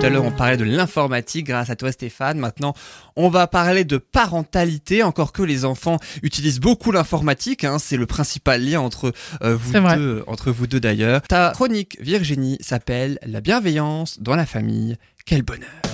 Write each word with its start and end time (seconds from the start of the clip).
Tout 0.00 0.06
à 0.06 0.08
l'heure, 0.08 0.24
on 0.24 0.30
parlait 0.30 0.56
de 0.56 0.64
l'informatique 0.64 1.48
grâce 1.48 1.68
à 1.68 1.76
toi, 1.76 1.92
Stéphane. 1.92 2.38
Maintenant, 2.38 2.72
on 3.16 3.28
va 3.28 3.46
parler 3.46 3.84
de 3.84 3.98
parentalité, 3.98 5.02
encore 5.02 5.30
que 5.30 5.42
les 5.42 5.66
enfants 5.66 5.98
utilisent 6.22 6.58
beaucoup 6.58 6.90
l'informatique. 6.90 7.64
Hein. 7.64 7.78
c'est 7.78 7.98
le 7.98 8.06
principal 8.06 8.64
lien 8.64 8.80
entre 8.80 9.12
euh, 9.42 9.58
vous 9.60 9.78
deux, 9.78 10.24
entre 10.26 10.52
vous 10.52 10.66
deux 10.66 10.80
d'ailleurs. 10.80 11.20
Ta 11.20 11.50
chronique, 11.50 11.98
Virginie, 12.00 12.56
s'appelle 12.60 13.18
La 13.26 13.42
bienveillance 13.42 14.20
dans 14.22 14.36
la 14.36 14.46
famille. 14.46 14.96
Quel 15.26 15.42
bonheur. 15.42 15.89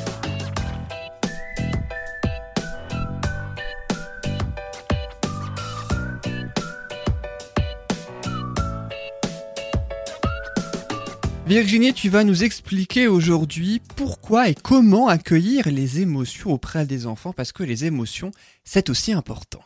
Virginie, 11.46 11.92
tu 11.92 12.08
vas 12.08 12.24
nous 12.24 12.42
expliquer 12.42 13.06
aujourd'hui 13.06 13.80
pourquoi 13.94 14.48
et 14.48 14.54
comment 14.54 15.06
accueillir 15.06 15.68
les 15.68 16.00
émotions 16.00 16.50
auprès 16.50 16.86
des 16.86 17.06
enfants, 17.06 17.32
parce 17.32 17.52
que 17.52 17.62
les 17.62 17.84
émotions, 17.84 18.32
c'est 18.64 18.90
aussi 18.90 19.12
important. 19.12 19.60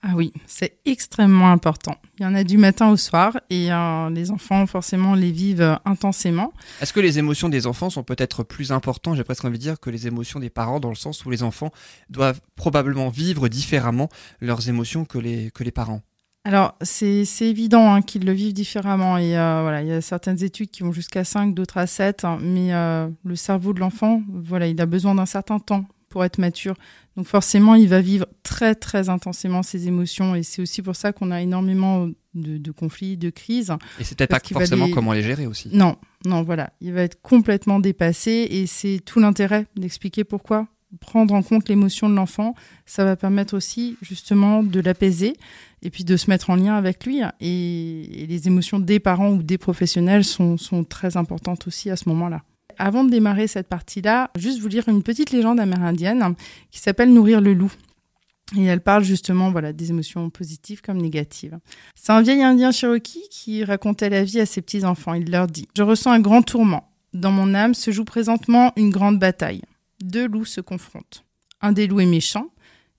Ah 0.00 0.12
oui, 0.16 0.32
c'est 0.46 0.78
extrêmement 0.86 1.52
important. 1.52 1.96
Il 2.18 2.22
y 2.22 2.26
en 2.26 2.34
a 2.34 2.44
du 2.44 2.56
matin 2.56 2.90
au 2.90 2.96
soir 2.96 3.38
et 3.50 3.70
euh, 3.70 4.08
les 4.08 4.30
enfants 4.30 4.66
forcément 4.66 5.14
les 5.14 5.30
vivent 5.30 5.78
intensément. 5.84 6.54
Est-ce 6.80 6.94
que 6.94 7.00
les 7.00 7.18
émotions 7.18 7.50
des 7.50 7.66
enfants 7.66 7.90
sont 7.90 8.04
peut-être 8.04 8.42
plus 8.42 8.72
importantes, 8.72 9.16
j'ai 9.16 9.22
presque 9.22 9.44
envie 9.44 9.58
de 9.58 9.62
dire, 9.62 9.80
que 9.80 9.90
les 9.90 10.06
émotions 10.06 10.40
des 10.40 10.48
parents, 10.50 10.80
dans 10.80 10.88
le 10.88 10.94
sens 10.94 11.26
où 11.26 11.30
les 11.30 11.42
enfants 11.42 11.72
doivent 12.08 12.40
probablement 12.56 13.10
vivre 13.10 13.48
différemment 13.48 14.08
leurs 14.40 14.70
émotions 14.70 15.04
que 15.04 15.18
les, 15.18 15.50
que 15.50 15.62
les 15.62 15.72
parents 15.72 16.00
alors, 16.44 16.74
c'est 16.82 17.24
évident 17.42 17.94
hein, 17.94 18.02
qu'ils 18.02 18.24
le 18.24 18.32
vivent 18.32 18.52
différemment. 18.52 19.16
Et 19.16 19.38
euh, 19.38 19.60
voilà, 19.62 19.82
il 19.82 19.88
y 19.88 19.92
a 19.92 20.00
certaines 20.00 20.42
études 20.42 20.70
qui 20.70 20.82
vont 20.82 20.90
jusqu'à 20.90 21.22
5, 21.22 21.54
d'autres 21.54 21.78
à 21.78 21.86
7. 21.86 22.24
Hein, 22.24 22.38
mais 22.40 22.74
euh, 22.74 23.08
le 23.24 23.36
cerveau 23.36 23.72
de 23.72 23.78
l'enfant, 23.78 24.22
voilà, 24.28 24.66
il 24.66 24.80
a 24.80 24.86
besoin 24.86 25.14
d'un 25.14 25.26
certain 25.26 25.60
temps 25.60 25.84
pour 26.08 26.24
être 26.24 26.38
mature. 26.38 26.74
Donc 27.16 27.26
forcément, 27.26 27.76
il 27.76 27.88
va 27.88 28.00
vivre 28.00 28.26
très, 28.42 28.74
très 28.74 29.08
intensément 29.08 29.62
ses 29.62 29.86
émotions. 29.86 30.34
Et 30.34 30.42
c'est 30.42 30.60
aussi 30.60 30.82
pour 30.82 30.96
ça 30.96 31.12
qu'on 31.12 31.30
a 31.30 31.40
énormément 31.40 32.08
de, 32.34 32.72
conflits, 32.72 33.16
de 33.16 33.30
crises. 33.30 33.72
Et 34.00 34.04
c'est 34.04 34.18
peut-être 34.18 34.30
pas 34.30 34.40
forcément 34.40 34.90
comment 34.90 35.12
les 35.12 35.22
gérer 35.22 35.46
aussi. 35.46 35.68
Non, 35.72 35.96
non, 36.24 36.42
voilà. 36.42 36.72
Il 36.80 36.92
va 36.92 37.02
être 37.02 37.22
complètement 37.22 37.78
dépassé. 37.78 38.48
Et 38.50 38.66
c'est 38.66 39.00
tout 39.04 39.20
l'intérêt 39.20 39.66
d'expliquer 39.76 40.24
pourquoi 40.24 40.66
prendre 41.00 41.34
en 41.34 41.42
compte 41.42 41.68
l'émotion 41.68 42.08
de 42.08 42.14
l'enfant, 42.14 42.54
ça 42.86 43.04
va 43.04 43.16
permettre 43.16 43.54
aussi 43.54 43.96
justement 44.02 44.62
de 44.62 44.80
l'apaiser 44.80 45.34
et 45.82 45.90
puis 45.90 46.04
de 46.04 46.16
se 46.16 46.30
mettre 46.30 46.50
en 46.50 46.56
lien 46.56 46.74
avec 46.74 47.04
lui. 47.04 47.20
Et, 47.40 48.26
les 48.28 48.46
émotions 48.46 48.78
des 48.78 49.00
parents 49.00 49.30
ou 49.30 49.42
des 49.42 49.58
professionnels 49.58 50.24
sont, 50.24 50.56
très 50.88 51.16
importantes 51.16 51.66
aussi 51.66 51.90
à 51.90 51.96
ce 51.96 52.08
moment-là. 52.08 52.42
Avant 52.78 53.04
de 53.04 53.10
démarrer 53.10 53.46
cette 53.46 53.68
partie-là, 53.68 54.30
juste 54.36 54.60
vous 54.60 54.68
lire 54.68 54.88
une 54.88 55.02
petite 55.02 55.30
légende 55.30 55.60
amérindienne 55.60 56.34
qui 56.70 56.80
s'appelle 56.80 57.12
Nourrir 57.12 57.40
le 57.40 57.52
loup. 57.52 57.72
Et 58.56 58.64
elle 58.64 58.80
parle 58.80 59.04
justement 59.04 59.50
voilà, 59.50 59.72
des 59.72 59.90
émotions 59.90 60.28
positives 60.30 60.82
comme 60.82 60.98
négatives. 60.98 61.58
C'est 61.94 62.12
un 62.12 62.22
vieil 62.22 62.42
indien 62.42 62.70
cherokee 62.70 63.28
qui 63.30 63.64
racontait 63.64 64.10
la 64.10 64.24
vie 64.24 64.40
à 64.40 64.46
ses 64.46 64.60
petits-enfants. 64.60 65.14
Il 65.14 65.30
leur 65.30 65.46
dit 65.46 65.68
Je 65.76 65.82
ressens 65.82 66.12
un 66.12 66.20
grand 66.20 66.42
tourment. 66.42 66.88
Dans 67.14 67.30
mon 67.30 67.54
âme 67.54 67.74
se 67.74 67.90
joue 67.90 68.04
présentement 68.04 68.72
une 68.76 68.90
grande 68.90 69.18
bataille 69.18 69.62
deux 70.02 70.26
loups 70.26 70.44
se 70.44 70.60
confrontent. 70.60 71.24
Un 71.60 71.72
des 71.72 71.86
loups 71.86 72.00
est 72.00 72.06
méchant. 72.06 72.48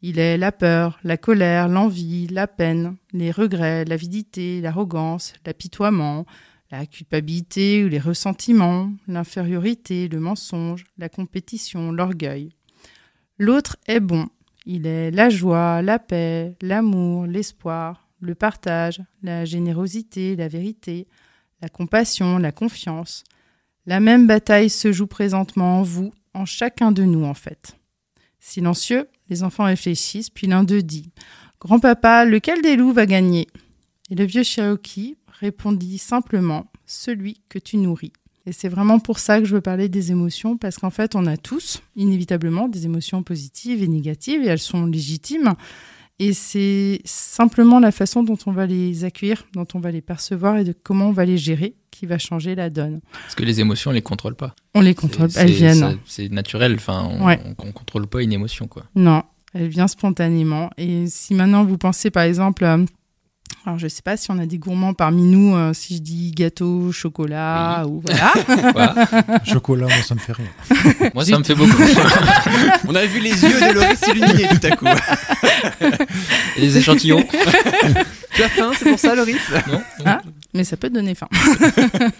Il 0.01 0.19
est 0.19 0.37
la 0.37 0.51
peur, 0.51 0.99
la 1.03 1.17
colère, 1.17 1.69
l'envie, 1.69 2.27
la 2.27 2.47
peine, 2.47 2.97
les 3.13 3.31
regrets, 3.31 3.85
l'avidité, 3.85 4.59
l'arrogance, 4.59 5.33
l'apitoiement, 5.45 6.25
la 6.71 6.85
culpabilité 6.85 7.85
ou 7.85 7.87
les 7.87 7.99
ressentiments, 7.99 8.91
l'infériorité, 9.07 10.07
le 10.07 10.19
mensonge, 10.19 10.85
la 10.97 11.07
compétition, 11.07 11.91
l'orgueil. 11.91 12.49
L'autre 13.37 13.77
est 13.87 13.99
bon. 13.99 14.27
Il 14.65 14.87
est 14.87 15.11
la 15.11 15.29
joie, 15.29 15.81
la 15.81 15.99
paix, 15.99 16.55
l'amour, 16.61 17.25
l'espoir, 17.25 18.07
le 18.19 18.35
partage, 18.35 19.01
la 19.21 19.45
générosité, 19.45 20.35
la 20.35 20.47
vérité, 20.47 21.07
la 21.61 21.69
compassion, 21.69 22.39
la 22.39 22.51
confiance. 22.51 23.23
La 23.85 23.99
même 23.99 24.27
bataille 24.27 24.69
se 24.69 24.91
joue 24.91 25.07
présentement 25.07 25.79
en 25.79 25.83
vous 25.83 26.11
en 26.33 26.45
chacun 26.45 26.91
de 26.91 27.03
nous, 27.03 27.23
en 27.25 27.33
fait. 27.33 27.75
Silencieux, 28.39 29.07
les 29.29 29.43
enfants 29.43 29.65
réfléchissent, 29.65 30.29
puis 30.29 30.47
l'un 30.47 30.63
d'eux 30.63 30.81
dit 30.81 31.11
Grand-papa, 31.59 32.25
lequel 32.25 32.61
des 32.61 32.75
loups 32.75 32.93
va 32.93 33.05
gagner? 33.05 33.47
Et 34.09 34.15
le 34.15 34.25
vieux 34.25 34.43
Cherokee 34.43 35.17
répondit 35.39 35.97
simplement 35.97 36.71
Celui 36.85 37.41
que 37.49 37.59
tu 37.59 37.77
nourris. 37.77 38.13
Et 38.45 38.51
c'est 38.51 38.67
vraiment 38.67 38.99
pour 38.99 39.19
ça 39.19 39.39
que 39.39 39.45
je 39.45 39.55
veux 39.55 39.61
parler 39.61 39.87
des 39.87 40.11
émotions, 40.11 40.57
parce 40.57 40.77
qu'en 40.77 40.89
fait, 40.89 41.15
on 41.15 41.25
a 41.25 41.37
tous, 41.37 41.81
inévitablement, 41.95 42.67
des 42.67 42.85
émotions 42.85 43.23
positives 43.23 43.81
et 43.81 43.87
négatives, 43.87 44.43
et 44.43 44.47
elles 44.47 44.59
sont 44.59 44.85
légitimes. 44.85 45.53
Et 46.19 46.33
c'est 46.33 47.01
simplement 47.05 47.79
la 47.79 47.91
façon 47.91 48.23
dont 48.23 48.37
on 48.45 48.51
va 48.51 48.65
les 48.65 49.03
accueillir, 49.03 49.45
dont 49.53 49.67
on 49.73 49.79
va 49.79 49.91
les 49.91 50.01
percevoir 50.01 50.57
et 50.57 50.63
de 50.63 50.73
comment 50.73 51.07
on 51.07 51.11
va 51.11 51.25
les 51.25 51.37
gérer 51.37 51.75
qui 51.91 52.05
va 52.05 52.17
changer 52.17 52.55
la 52.55 52.69
donne. 52.69 53.01
Parce 53.23 53.35
que 53.35 53.43
les 53.43 53.59
émotions, 53.59 53.91
on 53.91 53.93
les 53.93 54.01
contrôle 54.01 54.35
pas. 54.35 54.53
On 54.73 54.81
les 54.81 54.95
contrôle, 54.95 55.29
elles 55.35 55.51
viennent. 55.51 55.97
C'est 56.05 56.29
naturel, 56.31 56.75
enfin, 56.75 57.07
on, 57.09 57.27
ne 57.27 57.71
contrôle 57.71 58.07
pas 58.07 58.21
une 58.21 58.33
émotion, 58.33 58.67
quoi. 58.67 58.83
Non, 58.95 59.23
elle 59.53 59.67
vient 59.67 59.87
spontanément. 59.87 60.69
Et 60.77 61.07
si 61.07 61.33
maintenant 61.33 61.63
vous 61.63 61.77
pensez, 61.77 62.09
par 62.09 62.23
exemple, 62.23 62.65
alors 63.65 63.79
je 63.79 63.87
sais 63.87 64.01
pas 64.01 64.17
si 64.17 64.29
on 64.29 64.39
a 64.39 64.45
des 64.45 64.57
gourmands 64.57 64.93
parmi 64.93 65.23
nous, 65.23 65.55
euh, 65.55 65.73
si 65.73 65.95
je 65.95 66.01
dis 66.01 66.31
gâteau, 66.31 66.91
chocolat 66.91 67.85
ou 67.87 68.03
voilà. 68.73 68.93
chocolat, 69.45 69.85
moi 69.85 69.95
ça 70.05 70.15
me 70.15 70.19
fait 70.19 70.33
rire. 70.33 70.49
moi 71.13 71.23
ça 71.23 71.39
me 71.39 71.43
fait 71.45 71.55
beaucoup. 71.55 71.71
on 72.87 72.93
a 72.93 73.05
vu 73.05 73.21
les 73.21 73.29
yeux 73.29 73.59
de 73.59 73.73
Loris 73.73 73.99
s'illuminer 73.99 74.47
tout 74.49 74.67
à 74.67 74.75
coup. 74.75 74.85
Et 76.57 76.61
les 76.61 76.77
échantillons. 76.77 77.25
tu 78.35 78.43
as 78.43 78.49
faim, 78.49 78.71
c'est 78.77 78.89
pour 78.89 78.99
ça 78.99 79.15
Loris? 79.15 79.37
Non. 79.67 79.81
Ah, 80.05 80.21
mais 80.53 80.65
ça 80.65 80.75
peut 80.75 80.89
donner 80.89 81.15
faim. 81.15 81.29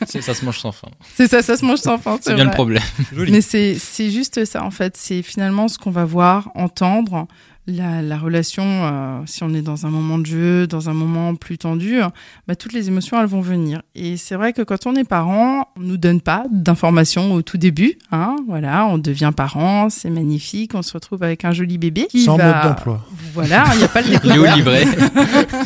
ça 0.07 0.33
se 0.33 0.45
mange 0.45 0.59
sans 0.59 0.71
faim. 0.71 0.89
C'est 1.15 1.27
ça, 1.27 1.41
ça 1.41 1.57
se 1.57 1.65
mange 1.65 1.79
sans 1.79 1.97
faim. 1.97 2.19
C'est 2.21 2.35
bien 2.35 2.45
le 2.45 2.51
problème. 2.51 2.83
Mais 3.11 3.41
c'est 3.41 3.77
juste 4.09 4.45
ça 4.45 4.63
en 4.63 4.71
fait. 4.71 4.95
C'est 4.95 5.21
finalement 5.21 5.67
ce 5.67 5.77
qu'on 5.77 5.91
va 5.91 6.05
voir, 6.05 6.51
entendre, 6.55 7.27
la, 7.65 8.17
relation, 8.17 8.63
euh, 8.65 9.21
si 9.25 9.43
on 9.43 9.53
est 9.53 9.61
dans 9.61 9.85
un 9.85 9.89
moment 9.89 10.17
de 10.17 10.25
jeu, 10.25 10.67
dans 10.67 10.89
un 10.89 10.93
moment 10.93 11.35
plus 11.35 11.57
tendu, 11.57 11.99
bah, 12.47 12.55
toutes 12.55 12.73
les 12.73 12.89
émotions, 12.89 13.19
elles 13.19 13.27
vont 13.27 13.41
venir. 13.41 13.81
Et 13.95 14.17
c'est 14.17 14.35
vrai 14.35 14.51
que 14.51 14.61
quand 14.61 14.85
on 14.85 14.95
est 14.95 15.05
parent, 15.05 15.69
on 15.77 15.81
nous 15.81 15.97
donne 15.97 16.19
pas 16.19 16.43
d'informations 16.51 17.33
au 17.33 17.41
tout 17.41 17.57
début. 17.57 17.97
Hein, 18.11 18.35
voilà, 18.47 18.85
on 18.87 18.97
devient 18.97 19.31
parent, 19.35 19.89
c'est 19.89 20.09
magnifique, 20.09 20.75
on 20.75 20.81
se 20.81 20.93
retrouve 20.93 21.23
avec 21.23 21.45
un 21.45 21.53
joli 21.53 21.77
bébé. 21.77 22.07
Qui 22.09 22.23
Sans 22.23 22.37
mode 22.37 22.61
d'emploi. 22.63 23.05
Voilà, 23.33 23.65
il 23.73 23.77
n'y 23.77 23.83
a 23.85 23.87
pas 23.87 24.01
le 24.01 24.09
décodeur. 24.11 24.55
livré. 24.57 24.83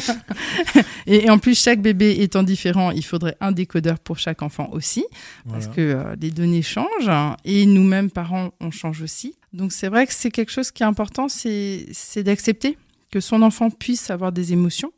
et, 1.08 1.29
en 1.29 1.40
plus, 1.40 1.59
chaque 1.59 1.81
bébé 1.81 2.18
étant 2.19 2.44
différent, 2.44 2.91
il 2.91 3.03
faudrait 3.03 3.38
un 3.41 3.52
décodeur 3.52 3.97
pour 4.00 4.19
chaque 4.19 4.44
enfant 4.44 4.69
aussi, 4.72 5.06
parce 5.50 5.68
que 5.68 5.81
euh, 5.81 6.16
les 6.22 6.29
données 6.29 6.62
changent. 6.62 7.09
et 7.44 7.66
nous-mêmes, 7.66 8.12
parents, 8.12 8.52
on 8.62 8.69
change 8.69 9.02
aussi. 9.02 9.34
Donc 9.53 9.72
c'est 9.72 9.88
vrai 9.88 10.06
que 10.08 10.13
c'est 10.13 10.31
quelque 10.31 10.52
chose 10.52 10.72
qui 10.72 10.84
est 10.84 10.85
important, 10.85 11.28
c'est 11.30 12.24
d'accepter 12.24 12.78
que 13.12 13.19
son 13.19 13.41
enfant 13.41 13.69
puisse 13.69 14.09
avoir 14.09 14.31
des 14.31 14.53
émotions 14.53 14.91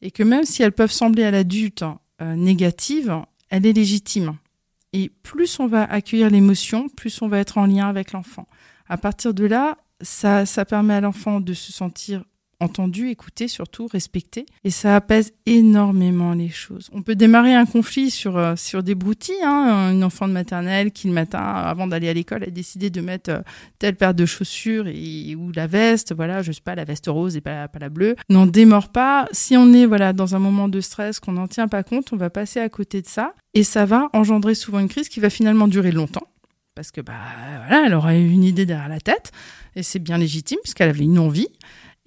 et 0.00 0.10
que 0.10 0.22
même 0.22 0.44
si 0.44 0.62
elles 0.62 0.72
peuvent 0.72 0.92
sembler 0.92 1.24
à 1.24 1.30
l'adulte 1.30 1.84
euh, 2.22 2.34
négatives, 2.34 3.16
elle 3.50 3.66
est 3.66 3.72
légitime. 3.72 4.36
Et 4.92 5.10
plus 5.22 5.58
on 5.60 5.66
va 5.66 5.84
accueillir 5.84 6.30
l'émotion, 6.30 6.88
plus 6.88 7.20
on 7.20 7.28
va 7.28 7.38
être 7.38 7.58
en 7.58 7.66
lien 7.66 7.88
avec 7.88 8.12
l'enfant. 8.12 8.46
À 8.88 8.96
partir 8.96 9.34
de 9.34 9.44
là, 9.44 9.76
ça, 10.00 10.46
ça 10.46 10.64
permet 10.64 10.94
à 10.94 11.00
l'enfant 11.00 11.40
de 11.40 11.52
se 11.52 11.72
sentir 11.72 12.24
entendu, 12.60 13.08
écouté 13.08 13.48
surtout, 13.48 13.86
respecté. 13.86 14.46
Et 14.64 14.70
ça 14.70 14.96
apaise 14.96 15.32
énormément 15.46 16.34
les 16.34 16.48
choses. 16.48 16.88
On 16.92 17.02
peut 17.02 17.14
démarrer 17.14 17.54
un 17.54 17.66
conflit 17.66 18.10
sur, 18.10 18.36
euh, 18.36 18.56
sur 18.56 18.82
des 18.82 18.94
broutilles. 18.94 19.42
Hein, 19.44 19.92
une 19.92 20.04
enfant 20.04 20.26
de 20.26 20.32
maternelle 20.32 20.90
qui 20.90 21.08
le 21.08 21.14
matin, 21.14 21.38
avant 21.38 21.86
d'aller 21.86 22.08
à 22.08 22.12
l'école, 22.12 22.44
a 22.44 22.50
décidé 22.50 22.90
de 22.90 23.00
mettre 23.00 23.30
euh, 23.30 23.40
telle 23.78 23.96
paire 23.96 24.14
de 24.14 24.26
chaussures 24.26 24.86
et, 24.88 25.34
ou 25.36 25.52
la 25.52 25.66
veste, 25.66 26.14
voilà, 26.14 26.42
je 26.42 26.52
sais 26.52 26.60
pas, 26.60 26.74
la 26.74 26.84
veste 26.84 27.06
rose 27.06 27.36
et 27.36 27.40
pas, 27.40 27.68
la 27.80 27.88
bleue. 27.88 28.16
N'en 28.28 28.46
démord 28.46 28.88
pas. 28.88 29.28
Si 29.32 29.56
on 29.56 29.72
est 29.72 29.86
voilà 29.86 30.12
dans 30.12 30.34
un 30.34 30.38
moment 30.38 30.68
de 30.68 30.80
stress 30.80 31.20
qu'on 31.20 31.32
n'en 31.32 31.46
tient 31.46 31.68
pas 31.68 31.82
compte, 31.82 32.12
on 32.12 32.16
va 32.16 32.30
passer 32.30 32.60
à 32.60 32.68
côté 32.68 33.02
de 33.02 33.06
ça. 33.06 33.34
Et 33.54 33.62
ça 33.62 33.86
va 33.86 34.08
engendrer 34.12 34.54
souvent 34.54 34.78
une 34.80 34.88
crise 34.88 35.08
qui 35.08 35.20
va 35.20 35.30
finalement 35.30 35.68
durer 35.68 35.92
longtemps. 35.92 36.26
Parce 36.74 36.92
que 36.92 37.00
bah 37.00 37.14
voilà, 37.66 37.86
elle 37.86 37.94
aura 37.94 38.14
une 38.14 38.44
idée 38.44 38.64
derrière 38.64 38.88
la 38.88 39.00
tête 39.00 39.32
et 39.74 39.82
c'est 39.82 39.98
bien 39.98 40.18
légitime 40.18 40.58
puisqu'elle 40.62 40.90
avait 40.90 41.04
une 41.04 41.18
envie. 41.18 41.48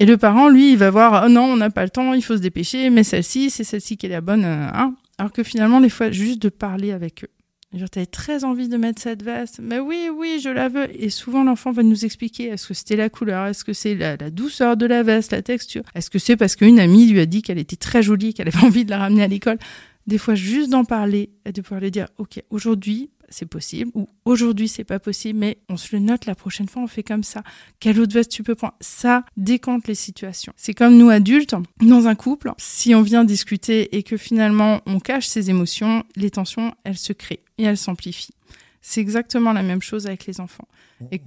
Et 0.01 0.05
le 0.07 0.17
parent, 0.17 0.49
lui, 0.49 0.71
il 0.71 0.79
va 0.79 0.89
voir, 0.89 1.25
oh 1.27 1.29
non, 1.29 1.43
on 1.43 1.57
n'a 1.57 1.69
pas 1.69 1.83
le 1.83 1.91
temps, 1.91 2.15
il 2.15 2.23
faut 2.23 2.35
se 2.35 2.41
dépêcher, 2.41 2.89
mais 2.89 3.03
celle-ci, 3.03 3.51
c'est 3.51 3.63
celle-ci 3.63 3.97
qui 3.97 4.07
est 4.07 4.09
la 4.09 4.19
bonne. 4.19 4.45
Euh, 4.45 4.67
hein. 4.73 4.95
Alors 5.19 5.31
que 5.31 5.43
finalement, 5.43 5.79
des 5.79 5.89
fois, 5.89 6.09
juste 6.09 6.41
de 6.41 6.49
parler 6.49 6.91
avec 6.91 7.23
eux. 7.23 7.29
Genre, 7.77 7.87
t'avais 7.87 8.07
très 8.07 8.43
envie 8.43 8.67
de 8.67 8.77
mettre 8.77 8.99
cette 8.99 9.21
veste. 9.21 9.59
Mais 9.61 9.77
oui, 9.77 10.09
oui, 10.11 10.41
je 10.43 10.49
la 10.49 10.69
veux. 10.69 10.87
Et 10.99 11.11
souvent, 11.11 11.43
l'enfant 11.43 11.71
va 11.71 11.83
nous 11.83 12.03
expliquer 12.03 12.47
est-ce 12.47 12.67
que 12.67 12.73
c'était 12.73 12.95
la 12.95 13.09
couleur 13.09 13.45
Est-ce 13.45 13.63
que 13.63 13.73
c'est 13.73 13.93
la, 13.93 14.17
douceur 14.31 14.75
de 14.75 14.87
la 14.87 15.03
veste, 15.03 15.33
la 15.33 15.43
texture? 15.43 15.83
Est-ce 15.93 16.09
que 16.09 16.17
c'est 16.17 16.35
parce 16.35 16.55
qu'une 16.55 16.79
amie 16.79 17.05
lui 17.05 17.19
a 17.19 17.27
dit 17.27 17.43
qu'elle 17.43 17.59
était 17.59 17.75
très 17.75 18.01
jolie, 18.01 18.33
qu'elle 18.33 18.47
avait 18.47 18.57
envie 18.65 18.85
de 18.85 18.89
la 18.89 18.97
ramener 18.97 19.21
à 19.21 19.27
l'école? 19.27 19.59
Des 20.07 20.17
fois 20.17 20.35
juste 20.35 20.69
d'en 20.69 20.85
parler 20.85 21.31
et 21.45 21.51
de 21.51 21.61
pouvoir 21.61 21.81
lui 21.81 21.91
dire, 21.91 22.07
ok, 22.17 22.41
aujourd'hui 22.49 23.11
c'est 23.29 23.45
possible 23.45 23.91
ou 23.93 24.09
aujourd'hui 24.25 24.67
c'est 24.67 24.83
pas 24.83 24.99
possible, 24.99 25.39
mais 25.39 25.59
on 25.69 25.77
se 25.77 25.95
le 25.95 26.01
note 26.01 26.25
la 26.25 26.35
prochaine 26.35 26.67
fois, 26.67 26.81
on 26.81 26.87
fait 26.87 27.03
comme 27.03 27.23
ça. 27.23 27.43
Quelle 27.79 27.99
autre 27.99 28.13
veste 28.13 28.31
tu 28.31 28.43
peux 28.43 28.55
prendre? 28.55 28.73
Ça 28.81 29.23
décante 29.37 29.87
les 29.87 29.95
situations. 29.95 30.51
C'est 30.57 30.73
comme 30.73 30.97
nous 30.97 31.09
adultes 31.09 31.55
dans 31.81 32.07
un 32.07 32.15
couple, 32.15 32.51
si 32.57 32.93
on 32.93 33.01
vient 33.01 33.23
discuter 33.23 33.95
et 33.95 34.03
que 34.03 34.17
finalement 34.17 34.81
on 34.85 34.99
cache 34.99 35.27
ses 35.27 35.49
émotions, 35.49 36.03
les 36.15 36.31
tensions 36.31 36.73
elles 36.83 36.97
se 36.97 37.13
créent 37.13 37.43
et 37.57 37.63
elles 37.63 37.77
s'amplifient. 37.77 38.35
C'est 38.81 39.01
exactement 39.01 39.53
la 39.53 39.63
même 39.63 39.81
chose 39.81 40.07
avec 40.07 40.25
les 40.25 40.41
enfants. 40.41 40.67
Et... 41.11 41.21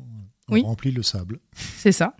On 0.49 0.57
oui. 0.57 0.63
remplit 0.63 0.91
le 0.91 1.03
sable. 1.03 1.41
C'est 1.55 1.91
ça. 1.91 2.15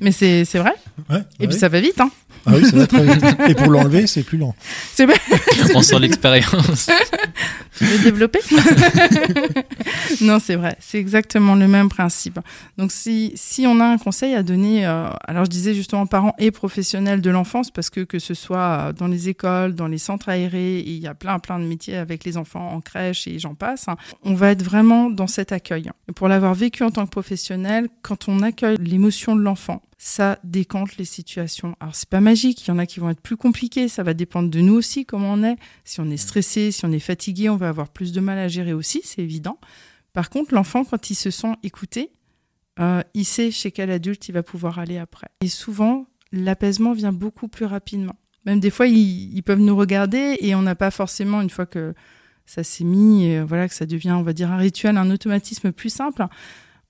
Mais 0.00 0.10
c'est 0.10 0.44
vrai. 0.54 0.72
Ouais, 1.10 1.20
et 1.40 1.46
puis 1.46 1.58
ça 1.58 1.68
va 1.68 1.78
vite. 1.78 2.00
Hein. 2.00 2.10
Ah 2.46 2.52
oui, 2.54 2.64
ça 2.64 2.76
va 2.76 2.86
très 2.86 3.04
vite. 3.04 3.24
Et 3.48 3.54
pour 3.54 3.70
l'enlever, 3.70 4.06
c'est 4.06 4.22
plus 4.22 4.38
lent. 4.38 4.54
C'est 4.92 5.04
vrai. 5.04 5.16
On 5.74 5.82
sent 5.82 5.98
l'expérience. 5.98 6.88
Tu 7.76 7.84
veux 7.84 8.04
développer 8.04 8.38
Non, 10.20 10.38
c'est 10.38 10.56
vrai. 10.56 10.76
C'est 10.80 10.98
exactement 10.98 11.54
le 11.56 11.66
même 11.68 11.88
principe. 11.88 12.38
Donc, 12.78 12.92
si, 12.92 13.32
si 13.34 13.66
on 13.66 13.80
a 13.80 13.84
un 13.84 13.98
conseil 13.98 14.34
à 14.34 14.42
donner, 14.42 14.86
euh, 14.86 15.08
alors 15.26 15.44
je 15.44 15.50
disais 15.50 15.74
justement 15.74 16.06
parents 16.06 16.34
et 16.38 16.50
professionnels 16.50 17.20
de 17.20 17.30
l'enfance, 17.30 17.70
parce 17.70 17.90
que 17.90 18.00
que 18.00 18.18
ce 18.18 18.34
soit 18.34 18.92
dans 18.96 19.08
les 19.08 19.28
écoles, 19.28 19.74
dans 19.74 19.88
les 19.88 19.98
centres 19.98 20.28
aérés, 20.28 20.78
il 20.86 20.98
y 20.98 21.06
a 21.06 21.14
plein, 21.14 21.38
plein 21.38 21.58
de 21.58 21.64
métiers 21.64 21.96
avec 21.96 22.24
les 22.24 22.36
enfants 22.36 22.70
en 22.72 22.80
crèche 22.80 23.26
et 23.26 23.38
j'en 23.38 23.54
passe, 23.54 23.88
hein, 23.88 23.96
on 24.22 24.34
va 24.34 24.50
être 24.52 24.62
vraiment 24.62 25.10
dans 25.10 25.26
cet 25.26 25.52
accueil. 25.52 25.90
Et 26.08 26.12
pour 26.12 26.28
l'avoir 26.28 26.54
vécu 26.54 26.82
en 26.82 26.90
tant 26.90 27.04
que 27.04 27.10
professionnel, 27.10 27.88
quand 28.02 28.28
on 28.28 28.42
accueille 28.42 28.76
l'émotion 28.78 29.36
de 29.36 29.42
l'enfant, 29.42 29.82
ça 30.06 30.38
décante 30.44 30.98
les 30.98 31.04
situations. 31.04 31.74
Alors 31.80 31.96
c'est 31.96 32.08
pas 32.08 32.20
magique, 32.20 32.64
il 32.64 32.68
y 32.68 32.70
en 32.70 32.78
a 32.78 32.86
qui 32.86 33.00
vont 33.00 33.10
être 33.10 33.20
plus 33.20 33.36
compliquées, 33.36 33.88
ça 33.88 34.04
va 34.04 34.14
dépendre 34.14 34.48
de 34.48 34.60
nous 34.60 34.74
aussi 34.74 35.04
comment 35.04 35.32
on 35.32 35.42
est. 35.42 35.56
Si 35.82 36.00
on 36.00 36.08
est 36.08 36.16
stressé, 36.16 36.70
si 36.70 36.84
on 36.84 36.92
est 36.92 37.00
fatigué, 37.00 37.50
on 37.50 37.56
va 37.56 37.68
avoir 37.68 37.88
plus 37.88 38.12
de 38.12 38.20
mal 38.20 38.38
à 38.38 38.46
gérer 38.46 38.72
aussi, 38.72 39.00
c'est 39.02 39.20
évident. 39.20 39.58
Par 40.12 40.30
contre, 40.30 40.54
l'enfant 40.54 40.84
quand 40.84 41.10
il 41.10 41.16
se 41.16 41.32
sent 41.32 41.54
écouté, 41.64 42.12
euh, 42.78 43.02
il 43.14 43.24
sait 43.24 43.50
chez 43.50 43.72
quel 43.72 43.90
adulte 43.90 44.28
il 44.28 44.32
va 44.32 44.44
pouvoir 44.44 44.78
aller 44.78 44.96
après. 44.96 45.26
Et 45.40 45.48
souvent, 45.48 46.06
l'apaisement 46.30 46.92
vient 46.92 47.12
beaucoup 47.12 47.48
plus 47.48 47.64
rapidement. 47.64 48.14
Même 48.44 48.60
des 48.60 48.70
fois, 48.70 48.86
ils, 48.86 49.36
ils 49.36 49.42
peuvent 49.42 49.58
nous 49.58 49.76
regarder 49.76 50.36
et 50.38 50.54
on 50.54 50.62
n'a 50.62 50.76
pas 50.76 50.92
forcément 50.92 51.40
une 51.40 51.50
fois 51.50 51.66
que 51.66 51.94
ça 52.46 52.62
s'est 52.62 52.84
mis, 52.84 53.24
et 53.24 53.42
voilà 53.42 53.68
que 53.68 53.74
ça 53.74 53.86
devient, 53.86 54.12
on 54.12 54.22
va 54.22 54.32
dire, 54.32 54.52
un 54.52 54.56
rituel, 54.56 54.98
un 54.98 55.10
automatisme 55.10 55.72
plus 55.72 55.90
simple 55.90 56.24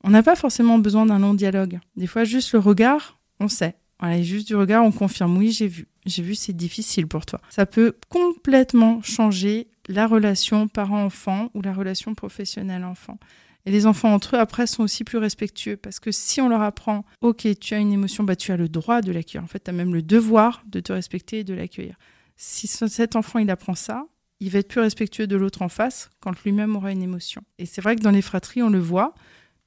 on 0.06 0.11
n'a 0.11 0.23
pas 0.23 0.37
forcément 0.37 0.79
besoin 0.79 1.05
d'un 1.05 1.19
long 1.19 1.35
dialogue. 1.35 1.81
Des 1.97 2.06
fois, 2.06 2.23
juste 2.23 2.53
le 2.53 2.61
regard, 2.61 3.19
on 3.41 3.49
sait. 3.49 3.75
Voilà, 3.99 4.23
juste 4.23 4.47
du 4.47 4.55
regard, 4.55 4.85
on 4.85 4.93
confirme 4.93 5.37
oui, 5.37 5.50
j'ai 5.50 5.67
vu. 5.67 5.88
J'ai 6.05 6.23
vu, 6.23 6.37
c'est 6.37 6.53
difficile 6.53 7.08
pour 7.08 7.26
toi. 7.26 7.41
Ça 7.50 7.67
peut 7.67 7.97
complètement 8.08 9.03
changer 9.03 9.69
la 9.88 10.06
relation 10.06 10.69
parent-enfant 10.69 11.50
ou 11.55 11.62
la 11.62 11.73
relation 11.73 12.14
professionnelle-enfant. 12.14 13.19
Et 13.64 13.73
les 13.73 13.85
enfants 13.87 14.14
entre 14.14 14.37
eux, 14.37 14.38
après, 14.38 14.69
sont 14.69 14.85
aussi 14.85 15.03
plus 15.03 15.19
respectueux 15.19 15.76
parce 15.76 15.99
que 15.99 16.12
si 16.12 16.41
on 16.41 16.49
leur 16.49 16.62
apprend, 16.62 17.05
OK, 17.20 17.49
tu 17.58 17.75
as 17.75 17.79
une 17.79 17.93
émotion, 17.93 18.23
bah, 18.23 18.37
tu 18.37 18.53
as 18.53 18.56
le 18.56 18.69
droit 18.69 19.00
de 19.00 19.11
l'accueillir. 19.11 19.43
En 19.43 19.49
fait, 19.49 19.64
tu 19.64 19.70
as 19.70 19.75
même 19.75 19.93
le 19.93 20.03
devoir 20.03 20.62
de 20.69 20.79
te 20.79 20.93
respecter 20.93 21.41
et 21.41 21.44
de 21.44 21.55
l'accueillir. 21.55 21.97
Si 22.37 22.69
cet 22.69 23.17
enfant, 23.17 23.41
il 23.41 23.50
apprend 23.50 23.75
ça, 23.75 24.06
il 24.38 24.50
va 24.50 24.61
être 24.61 24.69
plus 24.69 24.81
respectueux 24.81 25.26
de 25.26 25.35
l'autre 25.35 25.62
en 25.62 25.69
face 25.69 26.11
quand 26.20 26.41
lui-même 26.44 26.76
aura 26.76 26.93
une 26.93 27.03
émotion. 27.03 27.43
Et 27.58 27.67
c'est 27.67 27.81
vrai 27.81 27.97
que 27.97 28.03
dans 28.03 28.11
les 28.11 28.23
fratries, 28.23 28.62
on 28.62 28.70
le 28.70 28.79
voit, 28.79 29.14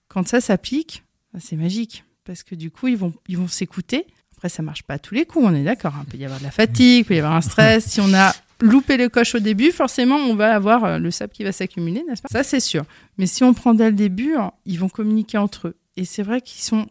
quand 0.09 0.27
ça 0.27 0.41
s'applique, 0.41 1.03
c'est 1.39 1.55
magique 1.55 2.03
parce 2.25 2.43
que 2.43 2.55
du 2.55 2.69
coup, 2.69 2.87
ils 2.87 2.97
vont, 2.97 3.13
ils 3.27 3.37
vont 3.37 3.47
s'écouter. 3.47 4.05
Après, 4.35 4.49
ça 4.49 4.61
marche 4.61 4.83
pas 4.83 4.95
à 4.95 4.99
tous 4.99 5.13
les 5.15 5.25
coups, 5.25 5.45
on 5.47 5.55
est 5.55 5.63
d'accord. 5.63 5.93
Il 6.03 6.11
peut 6.11 6.17
y 6.17 6.25
avoir 6.25 6.39
de 6.39 6.43
la 6.43 6.51
fatigue, 6.51 6.99
il 6.99 7.05
peut 7.05 7.15
y 7.15 7.19
avoir 7.19 7.35
un 7.35 7.41
stress. 7.41 7.85
Si 7.85 8.01
on 8.01 8.13
a 8.13 8.33
loupé 8.61 8.97
le 8.97 9.09
coche 9.09 9.35
au 9.35 9.39
début, 9.39 9.71
forcément, 9.71 10.15
on 10.15 10.35
va 10.35 10.53
avoir 10.53 10.99
le 10.99 11.11
sable 11.11 11.33
qui 11.33 11.43
va 11.43 11.51
s'accumuler, 11.51 12.03
n'est-ce 12.07 12.21
pas? 12.21 12.29
Ça, 12.31 12.43
c'est 12.43 12.59
sûr. 12.59 12.83
Mais 13.17 13.25
si 13.25 13.43
on 13.43 13.53
prend 13.53 13.73
dès 13.73 13.89
le 13.89 13.95
début, 13.95 14.35
ils 14.65 14.79
vont 14.79 14.89
communiquer 14.89 15.37
entre 15.37 15.69
eux. 15.69 15.75
Et 15.97 16.05
c'est 16.05 16.23
vrai 16.23 16.41
qu'ils 16.41 16.61
sont, 16.61 16.87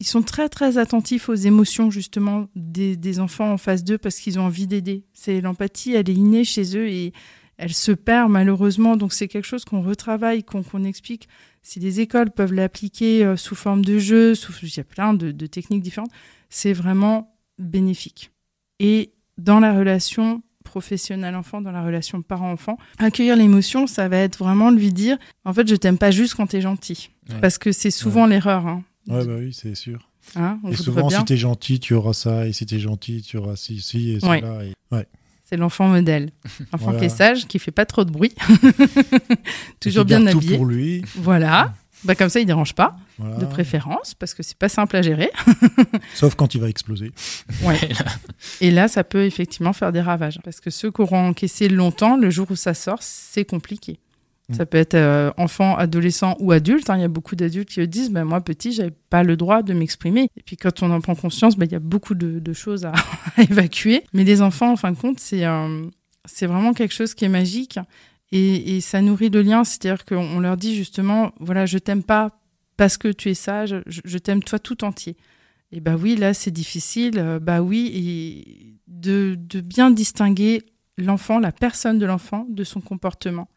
ils 0.00 0.06
sont 0.06 0.22
très, 0.22 0.48
très 0.48 0.78
attentifs 0.78 1.28
aux 1.28 1.34
émotions, 1.34 1.90
justement, 1.90 2.46
des, 2.54 3.20
enfants 3.20 3.52
en 3.52 3.58
face 3.58 3.84
d'eux 3.84 3.98
parce 3.98 4.16
qu'ils 4.16 4.38
ont 4.38 4.44
envie 4.44 4.66
d'aider. 4.66 5.04
C'est 5.12 5.40
l'empathie, 5.40 5.94
elle 5.94 6.08
est 6.08 6.14
innée 6.14 6.44
chez 6.44 6.76
eux 6.76 6.88
et 6.88 7.12
elle 7.56 7.74
se 7.74 7.90
perd 7.90 8.30
malheureusement. 8.30 8.96
Donc, 8.96 9.12
c'est 9.12 9.26
quelque 9.26 9.46
chose 9.46 9.64
qu'on 9.64 9.82
retravaille, 9.82 10.44
qu'on 10.44 10.84
explique 10.84 11.28
si 11.62 11.80
les 11.80 12.00
écoles 12.00 12.30
peuvent 12.30 12.52
l'appliquer 12.52 13.24
euh, 13.24 13.36
sous 13.36 13.54
forme 13.54 13.84
de 13.84 13.98
jeu, 13.98 14.34
sous, 14.34 14.52
il 14.62 14.76
y 14.76 14.80
a 14.80 14.84
plein 14.84 15.14
de, 15.14 15.30
de 15.30 15.46
techniques 15.46 15.82
différentes, 15.82 16.10
c'est 16.50 16.72
vraiment 16.72 17.36
bénéfique. 17.58 18.30
Et 18.78 19.12
dans 19.36 19.60
la 19.60 19.76
relation 19.76 20.42
professionnel-enfant, 20.64 21.60
dans 21.60 21.72
la 21.72 21.82
relation 21.82 22.20
parent-enfant, 22.22 22.76
accueillir 22.98 23.36
l'émotion, 23.36 23.86
ça 23.86 24.08
va 24.08 24.18
être 24.18 24.38
vraiment 24.38 24.70
lui 24.70 24.92
dire, 24.92 25.16
en 25.44 25.54
fait, 25.54 25.66
je 25.66 25.74
t'aime 25.74 25.98
pas 25.98 26.10
juste 26.10 26.34
quand 26.34 26.46
t'es 26.46 26.60
gentil. 26.60 27.10
Ouais. 27.30 27.40
Parce 27.40 27.58
que 27.58 27.72
c'est 27.72 27.90
souvent 27.90 28.24
ouais. 28.24 28.30
l'erreur. 28.30 28.66
Hein. 28.66 28.84
Ouais, 29.06 29.24
bah 29.24 29.36
oui, 29.38 29.52
c'est 29.52 29.74
sûr. 29.74 30.10
Hein, 30.36 30.60
et 30.68 30.76
souvent, 30.76 31.08
si 31.08 31.24
t'es 31.24 31.38
gentil, 31.38 31.80
tu 31.80 31.94
auras 31.94 32.12
ça, 32.12 32.46
et 32.46 32.52
si 32.52 32.66
t'es 32.66 32.78
gentil, 32.78 33.22
tu 33.22 33.38
auras 33.38 33.56
ci, 33.56 33.80
ci 33.80 34.12
et 34.12 34.20
cela. 34.20 34.64
Et... 34.64 34.74
Ouais. 34.90 35.06
C'est 35.48 35.56
l'enfant 35.56 35.88
modèle. 35.88 36.30
L'enfant 36.72 36.84
voilà. 36.86 36.98
qui 36.98 37.04
est 37.06 37.08
sage, 37.08 37.46
qui 37.46 37.58
fait 37.58 37.70
pas 37.70 37.86
trop 37.86 38.04
de 38.04 38.10
bruit. 38.10 38.34
Toujours 39.80 40.04
bien 40.04 40.20
tout 40.22 40.38
habillé. 40.38 40.56
pour 40.56 40.66
lui. 40.66 41.02
Voilà. 41.16 41.72
Bah, 42.04 42.14
comme 42.14 42.28
ça, 42.28 42.38
il 42.38 42.46
dérange 42.46 42.74
pas, 42.74 42.96
Voilà. 43.18 43.36
de 43.38 43.44
préférence, 43.46 44.14
parce 44.14 44.32
que 44.34 44.42
c'est 44.44 44.56
pas 44.56 44.68
simple 44.68 44.94
à 44.96 45.02
gérer. 45.02 45.30
Sauf 46.14 46.34
quand 46.36 46.54
il 46.54 46.60
va 46.60 46.68
exploser. 46.68 47.12
Ouais. 47.62 47.80
Et 48.60 48.70
là, 48.70 48.86
ça 48.86 49.02
peut 49.02 49.24
effectivement 49.24 49.72
faire 49.72 49.90
des 49.90 50.00
ravages. 50.00 50.38
Parce 50.44 50.60
que 50.60 50.70
ceux 50.70 50.92
qui 50.92 51.00
auront 51.00 51.28
encaissé 51.30 51.68
longtemps, 51.68 52.16
le 52.16 52.30
jour 52.30 52.46
où 52.50 52.56
ça 52.56 52.74
sort, 52.74 52.98
c'est 53.00 53.44
compliqué. 53.44 53.98
Mm. 54.48 54.54
Ça 54.54 54.66
peut 54.66 54.78
être 54.78 54.94
euh, 54.94 55.30
enfant, 55.36 55.76
adolescent 55.76 56.36
ou 56.40 56.52
adulte. 56.52 56.88
hein. 56.90 56.96
Il 56.96 57.02
y 57.02 57.04
a 57.04 57.08
beaucoup 57.08 57.36
d'adultes 57.36 57.68
qui 57.68 57.86
disent 57.86 58.10
bah, 58.10 58.24
Moi, 58.24 58.40
petit, 58.40 58.72
j'avais 58.72 58.94
pas 59.10 59.22
le 59.22 59.36
droit 59.36 59.62
de 59.62 59.72
m'exprimer. 59.74 60.28
Et 60.36 60.42
puis, 60.42 60.56
quand 60.56 60.82
on 60.82 60.90
en 60.90 61.00
prend 61.00 61.14
conscience, 61.14 61.56
bah, 61.56 61.66
il 61.66 61.72
y 61.72 61.76
a 61.76 61.80
beaucoup 61.80 62.14
de, 62.14 62.52
choses 62.52 62.84
à, 62.86 62.92
évacuer. 63.38 64.04
Mais 64.12 64.24
les 64.24 64.42
enfants, 64.42 64.72
en 64.72 64.76
fin 64.76 64.92
de 64.92 64.96
compte, 64.96 65.20
c'est 65.20 65.46
euh, 65.46 65.86
vraiment 66.42 66.72
quelque 66.72 66.94
chose 66.94 67.14
qui 67.14 67.24
est 67.24 67.30
magique. 67.30 67.78
Et, 68.32 68.80
ça 68.80 69.00
nourrit 69.00 69.30
le 69.30 69.42
lien. 69.42 69.64
C'est-à-dire 69.64 70.04
qu'on 70.04 70.40
leur 70.40 70.56
dit 70.56 70.74
justement 70.74 71.32
Voilà, 71.40 71.66
je 71.66 71.78
t'aime 71.78 72.02
pas 72.02 72.40
parce 72.76 72.96
que 72.96 73.08
tu 73.08 73.28
es 73.30 73.34
sage, 73.34 73.74
je, 73.86 74.18
t'aime 74.18 74.42
toi 74.42 74.58
tout 74.58 74.84
entier. 74.84 75.16
Et 75.72 75.80
bah 75.80 75.96
oui, 76.00 76.16
là, 76.16 76.32
c'est 76.32 76.50
difficile. 76.50 77.18
Euh, 77.18 77.38
Bah 77.38 77.60
oui, 77.60 77.90
et 77.94 78.74
de 78.86 79.60
bien 79.60 79.90
distinguer 79.90 80.62
l'enfant, 80.96 81.38
la 81.38 81.52
personne 81.52 81.98
de 81.98 82.06
l'enfant, 82.06 82.46
de 82.48 82.64
son 82.64 82.80
comportement. 82.80 83.48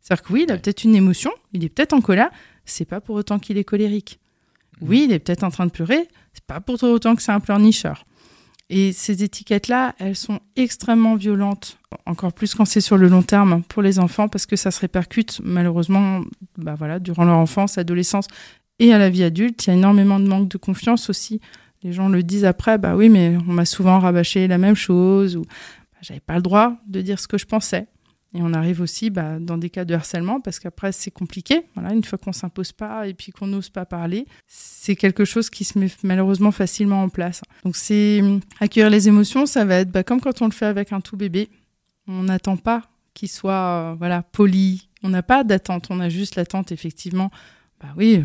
C'est-à-dire 0.00 0.22
que 0.24 0.32
oui, 0.32 0.44
il 0.46 0.50
a 0.50 0.54
Ouais. 0.54 0.60
peut-être 0.60 0.84
une 0.84 0.94
émotion, 0.94 1.30
il 1.52 1.64
est 1.64 1.68
peut-être 1.68 1.92
en 1.92 2.00
colère, 2.00 2.30
c'est 2.64 2.84
pas 2.84 3.00
pour 3.00 3.16
autant 3.16 3.38
qu'il 3.38 3.58
est 3.58 3.64
colérique. 3.64 4.18
Oui, 4.80 5.04
il 5.06 5.12
est 5.12 5.18
peut-être 5.18 5.44
en 5.44 5.50
train 5.50 5.66
de 5.66 5.70
pleurer, 5.70 6.08
c'est 6.32 6.44
pas 6.44 6.60
pour 6.60 6.82
autant 6.82 7.14
que 7.14 7.22
c'est 7.22 7.32
un 7.32 7.40
pleurnicheur. 7.40 8.04
Et 8.72 8.92
ces 8.92 9.24
étiquettes-là, 9.24 9.94
elles 9.98 10.14
sont 10.16 10.38
extrêmement 10.56 11.16
violentes, 11.16 11.76
encore 12.06 12.32
plus 12.32 12.54
quand 12.54 12.64
c'est 12.64 12.80
sur 12.80 12.96
le 12.96 13.08
long 13.08 13.22
terme 13.22 13.62
pour 13.64 13.82
les 13.82 13.98
enfants, 13.98 14.28
parce 14.28 14.46
que 14.46 14.54
ça 14.56 14.70
se 14.70 14.80
répercute 14.80 15.40
malheureusement 15.42 16.20
bah 16.56 16.76
voilà, 16.78 17.00
durant 17.00 17.24
leur 17.24 17.36
enfance, 17.36 17.78
adolescence 17.78 18.28
et 18.78 18.92
à 18.94 18.98
la 18.98 19.10
vie 19.10 19.24
adulte. 19.24 19.66
Il 19.66 19.70
y 19.70 19.72
a 19.72 19.76
énormément 19.76 20.20
de 20.20 20.26
manque 20.28 20.48
de 20.48 20.56
confiance 20.56 21.10
aussi. 21.10 21.40
Les 21.82 21.92
gens 21.92 22.08
le 22.08 22.22
disent 22.22 22.44
après, 22.44 22.78
bah 22.78 22.94
oui, 22.94 23.08
mais 23.08 23.36
on 23.48 23.52
m'a 23.52 23.64
souvent 23.64 23.98
rabâché 23.98 24.46
la 24.46 24.58
même 24.58 24.76
chose, 24.76 25.36
ou 25.36 25.42
bah, 25.42 25.98
j'avais 26.00 26.20
pas 26.20 26.36
le 26.36 26.42
droit 26.42 26.74
de 26.86 27.00
dire 27.00 27.18
ce 27.18 27.26
que 27.26 27.38
je 27.38 27.46
pensais. 27.46 27.88
Et 28.32 28.42
on 28.42 28.52
arrive 28.52 28.80
aussi 28.80 29.10
bah, 29.10 29.38
dans 29.40 29.58
des 29.58 29.70
cas 29.70 29.84
de 29.84 29.92
harcèlement 29.92 30.40
parce 30.40 30.60
qu'après 30.60 30.92
c'est 30.92 31.10
compliqué. 31.10 31.62
Voilà, 31.74 31.92
une 31.92 32.04
fois 32.04 32.16
qu'on 32.16 32.32
s'impose 32.32 32.70
pas 32.70 33.08
et 33.08 33.14
puis 33.14 33.32
qu'on 33.32 33.48
n'ose 33.48 33.70
pas 33.70 33.84
parler, 33.84 34.26
c'est 34.46 34.94
quelque 34.94 35.24
chose 35.24 35.50
qui 35.50 35.64
se 35.64 35.78
met 35.78 35.88
malheureusement 36.04 36.52
facilement 36.52 37.02
en 37.02 37.08
place. 37.08 37.42
Donc 37.64 37.74
c'est 37.76 38.22
accueillir 38.60 38.88
les 38.88 39.08
émotions, 39.08 39.46
ça 39.46 39.64
va 39.64 39.76
être 39.76 39.90
bah, 39.90 40.04
comme 40.04 40.20
quand 40.20 40.42
on 40.42 40.46
le 40.46 40.52
fait 40.52 40.66
avec 40.66 40.92
un 40.92 41.00
tout 41.00 41.16
bébé. 41.16 41.48
On 42.06 42.24
n'attend 42.24 42.56
pas 42.56 42.82
qu'il 43.14 43.28
soit 43.28 43.52
euh, 43.52 43.94
voilà 43.98 44.22
poli. 44.22 44.88
On 45.02 45.08
n'a 45.08 45.22
pas 45.22 45.44
d'attente. 45.44 45.88
On 45.90 46.00
a 46.00 46.08
juste 46.08 46.36
l'attente 46.36 46.72
effectivement. 46.72 47.30
Bah 47.80 47.88
oui. 47.96 48.22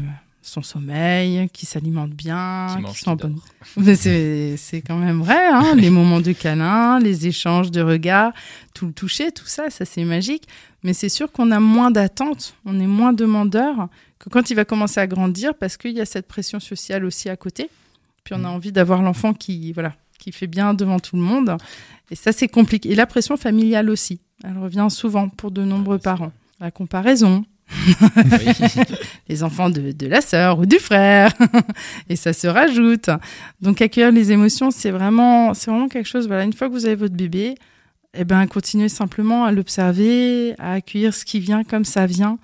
Son 0.47 0.61
sommeil, 0.61 1.49
qui 1.51 1.65
s'alimente 1.65 2.11
bien, 2.11 2.67
Qui 2.93 2.99
sont 2.99 3.15
bonne 3.15 3.39
mais 3.77 3.95
c'est 3.95 4.55
c'est 4.57 4.81
quand 4.81 4.97
même 4.97 5.19
vrai, 5.21 5.47
hein, 5.51 5.73
les 5.75 5.89
moments 5.89 6.21
de 6.21 6.31
câlin, 6.33 6.99
les 6.99 7.25
échanges 7.27 7.71
de 7.71 7.81
regards, 7.81 8.31
tout 8.73 8.85
le 8.85 8.93
toucher, 8.93 9.31
tout 9.31 9.47
ça, 9.47 9.69
ça 9.69 9.85
c'est 9.85 10.03
magique. 10.05 10.43
Mais 10.83 10.93
c'est 10.93 11.09
sûr 11.09 11.31
qu'on 11.31 11.49
a 11.51 11.59
moins 11.59 11.89
d'attentes, 11.89 12.55
on 12.65 12.79
est 12.79 12.85
moins 12.87 13.11
demandeur 13.11 13.87
que 14.19 14.29
quand 14.29 14.49
il 14.51 14.55
va 14.55 14.65
commencer 14.65 14.99
à 14.99 15.07
grandir 15.07 15.55
parce 15.55 15.77
qu'il 15.77 15.93
y 15.93 16.01
a 16.01 16.05
cette 16.05 16.27
pression 16.27 16.59
sociale 16.59 17.05
aussi 17.05 17.27
à 17.29 17.35
côté. 17.35 17.69
Puis 18.23 18.33
on 18.35 18.43
a 18.43 18.49
Mm. 18.49 18.55
envie 18.55 18.71
d'avoir 18.71 19.01
l'enfant 19.01 19.33
qui, 19.33 19.71
voilà, 19.73 19.93
qui 20.19 20.31
fait 20.31 20.47
bien 20.47 20.73
devant 20.75 20.99
tout 20.99 21.15
le 21.15 21.21
monde. 21.23 21.57
Et 22.11 22.15
ça 22.15 22.31
c'est 22.31 22.47
compliqué. 22.47 22.91
Et 22.91 22.95
la 22.95 23.07
pression 23.07 23.35
familiale 23.35 23.89
aussi, 23.89 24.19
elle 24.43 24.57
revient 24.59 24.87
souvent 24.89 25.27
pour 25.27 25.49
de 25.49 25.63
nombreux 25.63 25.97
c'est 25.97 26.03
parents. 26.03 26.31
La 26.59 26.69
comparaison. 26.71 27.45
les 29.27 29.43
enfants 29.43 29.69
de, 29.69 30.07
la 30.07 30.21
sœur 30.21 30.59
ou 30.59 30.65
du 30.65 30.79
frère. 30.79 31.31
et 32.09 32.15
ça 32.15 32.33
se 32.33 32.47
rajoute. 32.47 33.09
Donc 33.61 33.81
accueillir 33.81 34.11
les 34.11 34.31
émotions, 34.31 34.71
c'est 34.71 34.91
vraiment, 34.91 35.53
c'est 35.53 35.71
vraiment 35.71 35.89
quelque 35.89 36.07
chose. 36.07 36.27
Voilà, 36.27 36.43
une 36.43 36.53
fois 36.53 36.67
que 36.67 36.73
vous 36.73 36.85
avez 36.85 36.95
votre 36.95 37.15
bébé, 37.15 37.55
eh 38.13 38.23
ben, 38.23 38.45
continuer 38.47 38.89
simplement 38.89 39.45
à 39.45 39.51
l'observer, 39.51 40.55
à 40.57 40.73
accueillir 40.73 41.13
ce 41.13 41.25
qui 41.25 41.39
vient 41.39 41.63
comme 41.63 41.85
ça 41.85 42.05
vient. 42.05 42.37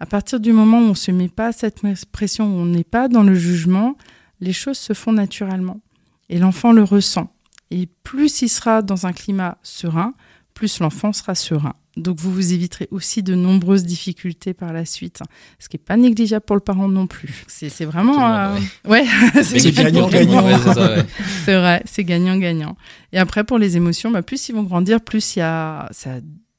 À 0.00 0.06
partir 0.06 0.40
du 0.40 0.52
moment 0.52 0.78
où 0.78 0.84
on 0.84 0.88
ne 0.90 0.94
se 0.94 1.10
met 1.10 1.28
pas 1.28 1.52
cette 1.52 1.80
pression, 2.12 2.46
où 2.46 2.58
on 2.58 2.66
n'est 2.66 2.84
pas 2.84 3.08
dans 3.08 3.22
le 3.22 3.34
jugement, 3.34 3.96
les 4.40 4.52
choses 4.52 4.78
se 4.78 4.92
font 4.92 5.12
naturellement. 5.12 5.80
Et 6.28 6.38
l'enfant 6.38 6.72
le 6.72 6.82
ressent. 6.82 7.32
Et 7.70 7.88
plus 8.02 8.42
il 8.42 8.48
sera 8.48 8.82
dans 8.82 9.06
un 9.06 9.12
climat 9.12 9.56
serein, 9.62 10.14
plus 10.54 10.78
l'enfant 10.80 11.12
sera 11.12 11.34
serein. 11.34 11.74
Donc 11.96 12.18
vous 12.18 12.32
vous 12.32 12.52
éviterez 12.52 12.88
aussi 12.90 13.22
de 13.22 13.34
nombreuses 13.34 13.84
difficultés 13.84 14.52
par 14.54 14.72
la 14.72 14.84
suite, 14.84 15.20
ce 15.58 15.68
qui 15.68 15.76
n'est 15.76 15.82
pas 15.84 15.96
négligeable 15.96 16.44
pour 16.44 16.56
le 16.56 16.60
parent 16.60 16.88
non 16.88 17.06
plus. 17.06 17.44
C'est 17.46 17.84
vraiment... 17.84 18.36
Euh, 18.36 18.58
ouais, 18.88 19.04
c'est 19.42 19.70
gagnant-gagnant. 19.70 20.44
c'est 21.44 21.56
vrai, 21.56 21.82
c'est 21.84 22.04
gagnant-gagnant. 22.04 22.76
Et 23.12 23.18
après, 23.18 23.44
pour 23.44 23.58
les 23.58 23.76
émotions, 23.76 24.10
bah, 24.10 24.22
plus 24.22 24.48
ils 24.48 24.54
vont 24.54 24.64
grandir, 24.64 25.00
plus 25.00 25.36
il 25.36 25.40
y 25.40 25.42
a... 25.42 25.88
Ça, 25.92 26.16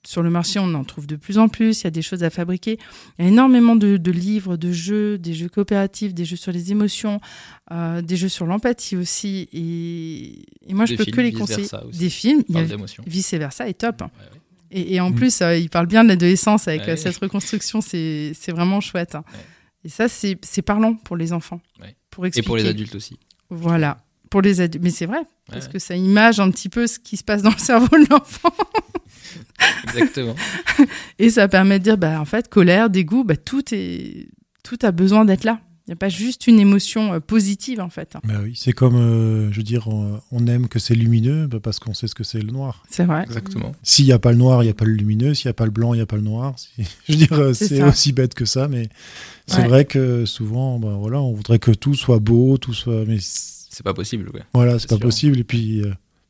sur 0.07 0.21
le 0.21 0.29
marché, 0.29 0.59
on 0.59 0.73
en 0.73 0.83
trouve 0.83 1.07
de 1.07 1.15
plus 1.15 1.37
en 1.37 1.47
plus, 1.47 1.81
il 1.81 1.83
y 1.85 1.87
a 1.87 1.91
des 1.91 2.01
choses 2.01 2.23
à 2.23 2.29
fabriquer. 2.29 2.77
Il 3.17 3.25
y 3.25 3.27
a 3.27 3.31
énormément 3.31 3.75
de, 3.75 4.11
livres, 4.11 4.57
de 4.57 4.71
jeux, 4.71 5.17
des 5.17 5.33
jeux 5.33 5.49
coopératifs, 5.49 6.13
des 6.13 6.25
jeux 6.25 6.35
sur 6.35 6.51
les 6.51 6.71
émotions, 6.71 7.19
euh, 7.71 8.01
des 8.01 8.17
jeux 8.17 8.29
sur 8.29 8.45
l'empathie 8.45 8.95
aussi. 8.95 9.49
Et, 9.53 10.73
moi, 10.73 10.85
je 10.85 10.95
peux 10.95 11.05
que 11.05 11.21
les 11.21 11.33
conseiller. 11.33 11.67
Des 11.93 12.09
films, 12.09 12.43
il 12.49 12.55
y 12.55 12.59
a 12.59 12.65
vice 13.05 13.33
versa 13.33 13.67
est 13.67 13.73
top. 13.73 14.03
Et, 14.71 14.99
en 14.99 15.11
mm. 15.11 15.15
plus, 15.15 15.41
euh, 15.41 15.57
il 15.57 15.69
parle 15.69 15.87
bien 15.87 16.03
de 16.03 16.09
l'adolescence 16.09 16.67
avec 16.67 16.87
euh, 16.87 16.95
cette 16.95 17.17
reconstruction, 17.17 17.81
c'est 17.81 18.33
vraiment 18.49 18.81
chouette. 18.81 19.17
Et 19.83 19.89
ça, 19.89 20.07
c'est 20.09 20.61
parlant 20.61 20.95
pour 20.95 21.15
les 21.15 21.33
enfants. 21.33 21.61
Pour 22.09 22.25
expliquer. 22.25 22.45
Et 22.45 22.47
pour 22.47 22.57
les 22.57 22.65
adultes 22.65 22.95
aussi. 22.95 23.19
Voilà. 23.49 24.04
Pour 24.29 24.41
les 24.41 24.61
adultes. 24.61 24.83
Mais 24.83 24.89
c'est 24.89 25.05
vrai, 25.05 25.21
parce 25.51 25.67
que 25.67 25.79
ça 25.79 25.95
image 25.95 26.39
un 26.39 26.51
petit 26.51 26.69
peu 26.69 26.87
ce 26.87 26.99
qui 26.99 27.17
se 27.17 27.23
passe 27.23 27.41
dans 27.41 27.51
le 27.51 27.57
cerveau 27.57 27.97
de 27.97 28.09
l'enfant. 28.09 28.53
Exactement. 29.83 30.35
et 31.19 31.29
ça 31.29 31.47
permet 31.47 31.79
de 31.79 31.83
dire, 31.83 31.97
bah, 31.97 32.19
en 32.19 32.25
fait, 32.25 32.49
colère, 32.49 32.89
dégoût, 32.89 33.23
bah, 33.23 33.37
tout, 33.37 33.63
est... 33.73 34.27
tout 34.63 34.77
a 34.81 34.91
besoin 34.91 35.25
d'être 35.25 35.43
là. 35.43 35.59
Il 35.87 35.91
n'y 35.91 35.93
a 35.93 35.97
pas 35.97 36.09
juste 36.09 36.47
une 36.47 36.59
émotion 36.59 37.13
euh, 37.13 37.19
positive, 37.19 37.79
en 37.79 37.89
fait. 37.89 38.17
Bah 38.23 38.39
oui, 38.41 38.53
c'est 38.55 38.71
comme, 38.71 38.95
euh, 38.95 39.51
je 39.51 39.57
veux 39.57 39.63
dire, 39.63 39.87
on, 39.87 40.47
aime 40.47 40.67
que 40.67 40.79
c'est 40.79 40.95
lumineux 40.95 41.45
bah, 41.45 41.59
parce 41.61 41.77
qu'on 41.77 41.93
sait 41.93 42.07
ce 42.07 42.15
que 42.15 42.23
c'est 42.23 42.41
le 42.41 42.51
noir. 42.51 42.83
C'est 42.89 43.05
vrai. 43.05 43.21
Exactement. 43.21 43.71
S'il 43.83 44.05
n'y 44.05 44.11
a 44.11 44.17
pas 44.17 44.31
le 44.31 44.39
noir, 44.39 44.63
il 44.63 44.65
n'y 44.65 44.71
a 44.71 44.73
pas 44.73 44.85
le 44.85 44.93
lumineux. 44.93 45.35
S'il 45.35 45.47
n'y 45.47 45.51
a 45.51 45.53
pas 45.53 45.65
le 45.65 45.71
blanc, 45.71 45.93
il 45.93 45.97
n'y 45.97 46.03
a 46.03 46.07
pas 46.07 46.15
le 46.15 46.23
noir. 46.23 46.55
Je 47.07 47.13
veux 47.13 47.17
dire, 47.17 47.55
c'est 47.55 47.83
aussi 47.83 48.13
bête 48.13 48.33
que 48.33 48.45
ça, 48.45 48.67
mais 48.67 48.89
c'est 49.45 49.67
vrai 49.67 49.85
que 49.85 50.25
souvent, 50.25 50.79
bah, 50.79 50.95
voilà, 50.99 51.21
on 51.21 51.33
voudrait 51.33 51.59
que 51.59 51.69
tout 51.69 51.93
soit 51.93 52.19
beau, 52.19 52.57
tout 52.57 52.73
soit. 52.73 53.05
Mais 53.05 53.19
c'est 53.75 53.83
pas 53.83 53.93
possible. 53.93 54.29
Ouais. 54.33 54.41
Voilà, 54.53 54.79
c'est 54.79 54.89
pas 54.89 54.97
possible. 54.97 55.39
Et 55.39 55.43
puis 55.43 55.83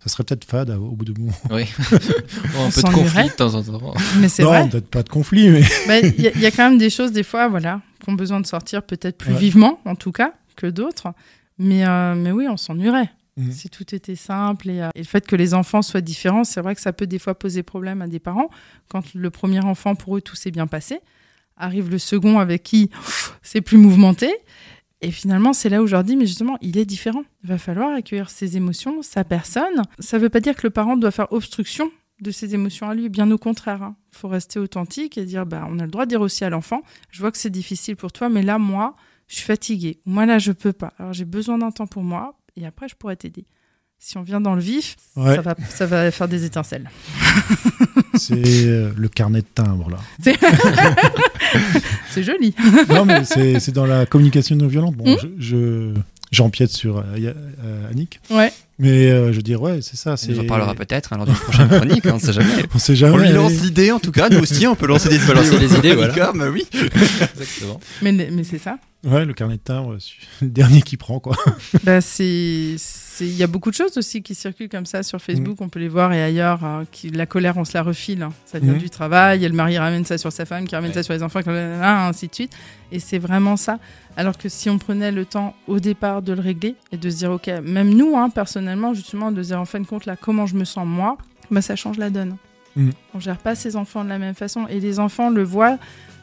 ça 0.06 0.12
serait 0.12 0.24
peut-être 0.24 0.46
fade 0.46 0.70
au 0.70 0.92
bout 0.92 1.06
de 1.06 1.20
moment. 1.20 1.34
Oui. 1.50 1.64
un 1.90 2.70
peu 2.70 2.82
de 2.82 2.94
conflit 2.94 3.28
de 3.28 3.34
temps 3.34 3.56
en 3.56 3.64
temps. 3.64 3.94
Mais 4.20 4.30
c'est 4.30 4.44
non, 4.44 4.70
peut-être 4.70 4.88
pas 4.88 5.02
de 5.02 5.10
conflit, 5.10 5.50
mais. 5.50 5.64
Il 6.18 6.42
y, 6.42 6.46
a 6.46 6.52
quand 6.52 6.70
même 6.70 6.78
des 6.78 6.92
choses, 6.92 7.12
des 7.12 7.24
fois, 7.24 7.48
voilà, 7.48 7.82
qui 8.04 8.10
ont 8.12 8.14
besoin 8.14 8.40
de 8.40 8.46
sortir 8.46 8.84
peut-être 8.84 9.18
plus 9.18 9.34
vivement, 9.34 9.80
en 9.86 9.96
tout 9.96 10.12
cas, 10.12 10.34
que 10.56 10.68
d'autres. 10.68 11.08
Mais, 11.58 11.88
euh, 11.88 12.14
mais 12.14 12.32
oui, 12.32 12.48
on 12.48 12.58
s'ennuierait. 12.58 13.10
Mhm. 13.38 13.52
Si 13.52 13.70
tout 13.70 13.96
était 13.96 14.16
simple 14.16 14.70
euh, 14.70 14.90
et, 14.94 15.00
le 15.00 15.06
fait 15.06 15.26
que 15.26 15.36
les 15.36 15.56
enfants 15.56 15.82
soient 15.82 16.02
différents, 16.02 16.44
c'est 16.44 16.62
vrai 16.62 16.76
que 16.76 16.82
ça 16.82 16.94
peut 16.94 17.08
des 17.08 17.20
fois 17.20 17.34
poser 17.34 17.64
problème 17.64 18.02
à 18.04 18.08
des 18.08 18.20
parents. 18.20 18.50
Quand 18.90 19.14
le 19.16 19.30
premier 19.32 19.60
enfant, 19.60 19.96
pour 19.96 20.18
eux, 20.18 20.22
tout 20.22 20.36
s'est 20.36 20.52
bien 20.52 20.68
passé, 20.68 21.00
arrive 21.58 21.90
le 21.90 21.98
second 21.98 22.38
avec 22.38 22.62
qui 22.62 22.92
c'est 23.42 23.62
plus 23.62 23.78
mouvementé. 23.78 24.32
Et 25.06 25.12
finalement, 25.12 25.54
c'est 25.54 25.70
là 25.70 25.84
où 25.84 25.86
je 25.86 25.92
leur 25.92 26.04
dis, 26.04 26.16
mais 26.16 26.26
justement, 26.26 26.58
il 26.62 26.80
est 26.80 26.86
différent. 26.86 27.22
Il 27.44 27.50
va 27.50 27.60
falloir 27.60 27.94
accueillir 27.94 28.32
ses 28.32 28.58
émotions, 28.58 29.04
sa 29.04 29.24
personne. 29.24 29.84
Ça 30.00 30.18
ne 30.18 30.24
veut 30.24 30.30
pas 30.30 30.40
dire 30.40 30.56
que 30.56 30.66
le 30.66 30.72
parent 30.72 30.98
doit 30.98 31.12
faire 31.12 31.32
obstruction 31.32 31.92
de 32.22 32.32
ses 32.32 32.56
émotions 32.56 32.90
à 32.90 32.96
lui, 32.96 33.08
bien 33.08 33.30
au 33.30 33.38
contraire. 33.38 33.78
Il 33.82 33.84
hein. 33.84 33.96
faut 34.10 34.28
rester 34.28 34.58
authentique 34.58 35.20
et 35.20 35.26
dire, 35.26 35.46
bah, 35.46 35.68
on 35.70 35.78
a 35.78 35.86
le 35.86 35.92
droit 35.92 36.06
de 36.06 36.10
dire 36.10 36.22
aussi 36.22 36.44
à 36.44 36.50
l'enfant, 36.50 36.82
je 37.12 37.20
vois 37.20 37.32
que 37.32 37.38
c'est 37.38 37.52
difficile 37.52 37.96
pour 37.96 38.12
toi, 38.12 38.30
mais 38.30 38.42
là, 38.42 38.58
moi, 38.58 38.96
je 39.28 39.36
suis 39.36 39.46
fatiguée. 39.46 40.00
Moi, 40.08 40.26
là, 40.26 40.40
je 40.40 40.52
peux 40.52 40.74
pas. 40.74 40.92
Alors, 40.98 41.14
j'ai 41.14 41.26
besoin 41.26 41.60
d'un 41.60 41.70
temps 41.70 41.86
pour 41.86 42.02
moi, 42.02 42.40
et 42.56 42.66
après, 42.66 42.88
je 42.88 42.96
pourrais 42.96 43.16
t'aider. 43.16 43.46
Si 44.00 44.18
on 44.18 44.24
vient 44.24 44.42
dans 44.42 44.56
le 44.56 44.62
vif, 44.62 44.96
ça, 45.14 45.42
va, 45.42 45.56
ça 45.70 45.86
va 45.86 46.10
faire 46.10 46.28
des 46.28 46.46
étincelles. 46.46 46.90
C'est 48.16 48.66
euh, 48.66 48.92
le 48.96 49.08
carnet 49.08 49.42
de 49.42 49.48
timbre, 49.54 49.90
là. 49.90 49.98
C'est 52.10 52.24
joli. 52.24 52.54
non, 52.90 53.06
mais 53.06 53.24
c'est 53.26 53.72
dans 53.72 53.86
la 53.86 54.06
communication 54.06 54.56
non 54.56 54.68
violente. 54.68 54.96
Bon, 54.96 55.16
hmm 55.16 55.18
je, 55.38 55.94
j'empiète 56.32 56.72
sur 56.72 56.98
euh, 56.98 57.04
euh, 57.18 57.92
Annick. 57.92 58.20
Ouais. 58.30 58.52
Mais 58.80 59.08
je 59.08 59.36
veux 59.38 59.42
dire, 59.42 59.62
ouais, 59.62 59.80
c'est 59.82 59.96
ça. 59.96 60.16
On 60.30 60.40
en 60.40 60.46
parlera 60.46 60.76
peut-être 60.76 61.14
hein, 61.14 61.18
lors 61.18 61.26
d'une 61.26 61.36
prochaine 61.36 61.70
chronique, 61.70 62.06
on 62.06 62.20
sait 62.20 62.34
jamais. 62.34 62.66
On 62.74 62.80
sait 62.80 62.96
jamais. 62.96 63.14
On 63.14 63.18
lui 63.18 63.30
lance 63.30 63.54
l'idée, 63.62 63.92
en 63.92 64.00
tout 64.00 64.12
cas. 64.12 64.28
Nous 64.30 64.40
aussi, 64.40 64.68
on 64.68 64.76
peut 64.76 64.88
lancer 64.88 65.10
des, 65.10 65.18
lancer 65.34 65.58
des 65.60 65.74
idées, 65.76 65.96
voilà. 65.96 66.32
Mais 66.34 66.48
oui. 66.48 66.66
Exactement. 66.74 67.80
Mais, 68.02 68.12
mais 68.12 68.44
c'est 68.44 68.60
ça. 68.60 68.78
Ouais, 69.06 69.24
le 69.24 69.34
carnet 69.34 69.56
de 69.56 69.62
timbre, 69.62 69.98
le 70.42 70.48
dernier 70.48 70.82
qui 70.82 70.98
prend, 70.98 71.20
quoi. 71.20 71.38
Bah, 71.84 72.02
c'est 72.02 72.76
il 73.20 73.36
y 73.36 73.44
a 73.44 73.48
beaucoup 73.48 73.70
de 73.70 73.76
choses 73.76 73.98
aussi 73.98 74.22
qui 74.22 74.36
circulent 74.36 74.70
comme 74.70 74.86
ça 74.86 75.04
sur 75.04 75.22
Facebook, 75.22 75.60
mm. 75.60 75.64
on 75.64 75.70
peut 75.70 75.80
les 75.80 75.88
voir 75.88 76.14
et 76.14 76.22
ailleurs. 76.22 76.64
Hein, 76.64 76.86
qui, 76.92 77.10
la 77.10 77.26
colère, 77.26 77.58
on 77.58 77.66
se 77.66 77.74
la 77.74 77.84
refile. 77.84 78.24
Hein. 78.24 78.34
Ça 78.46 78.60
vient 78.60 78.74
mm. 78.74 78.78
du 78.78 78.90
travail, 78.90 79.44
et 79.44 79.50
le 79.50 79.56
mari 79.56 79.78
ramène 79.78 80.06
ça 80.06 80.18
sur 80.18 80.32
sa 80.32 80.46
femme, 80.46 80.68
qui 80.68 80.76
ramène 80.76 80.94
ça 80.94 81.04
sur 81.04 81.14
les 81.14 81.24
enfants, 81.24 81.40
ainsi 81.46 82.28
de 82.28 82.36
suite. 82.36 82.54
Et 82.92 83.00
c'est 83.00 83.20
vraiment 83.20 83.58
ça. 83.58 83.80
Alors 84.18 84.38
que 84.38 84.50
si 84.50 84.70
on 84.70 84.78
prenait 84.78 85.12
le 85.12 85.26
temps 85.26 85.56
au 85.68 85.80
départ 85.80 86.22
de 86.22 86.34
le 86.34 86.42
régler 86.42 86.76
et 86.92 86.98
de 86.98 87.10
se 87.10 87.18
dire, 87.18 87.32
ok, 87.32 87.48
même 87.64 87.90
nous, 87.90 88.18
hein, 88.18 88.30
personnellement, 88.30 88.94
justement, 88.94 89.32
de 89.32 89.42
se 89.44 89.50
dire 89.50 89.60
en 89.60 89.66
fin 89.66 89.80
de 89.80 89.86
compte, 89.86 90.06
là, 90.06 90.16
comment 90.16 90.46
je 90.46 90.56
me 90.56 90.66
sens 90.66 90.88
moi, 90.88 91.18
bah, 91.52 91.62
ça 91.62 91.76
change 91.76 91.98
la 91.98 92.10
donne. 92.10 92.38
Mm. 92.76 92.90
On 93.14 93.20
gère 93.20 93.38
pas 93.38 93.56
ses 93.56 93.76
enfants 93.76 94.04
de 94.04 94.10
la 94.10 94.20
même 94.20 94.36
façon. 94.36 94.68
Et 94.68 94.80
les 94.80 95.00
enfants 95.00 95.30
le 95.30 95.44
voient. 95.44 95.78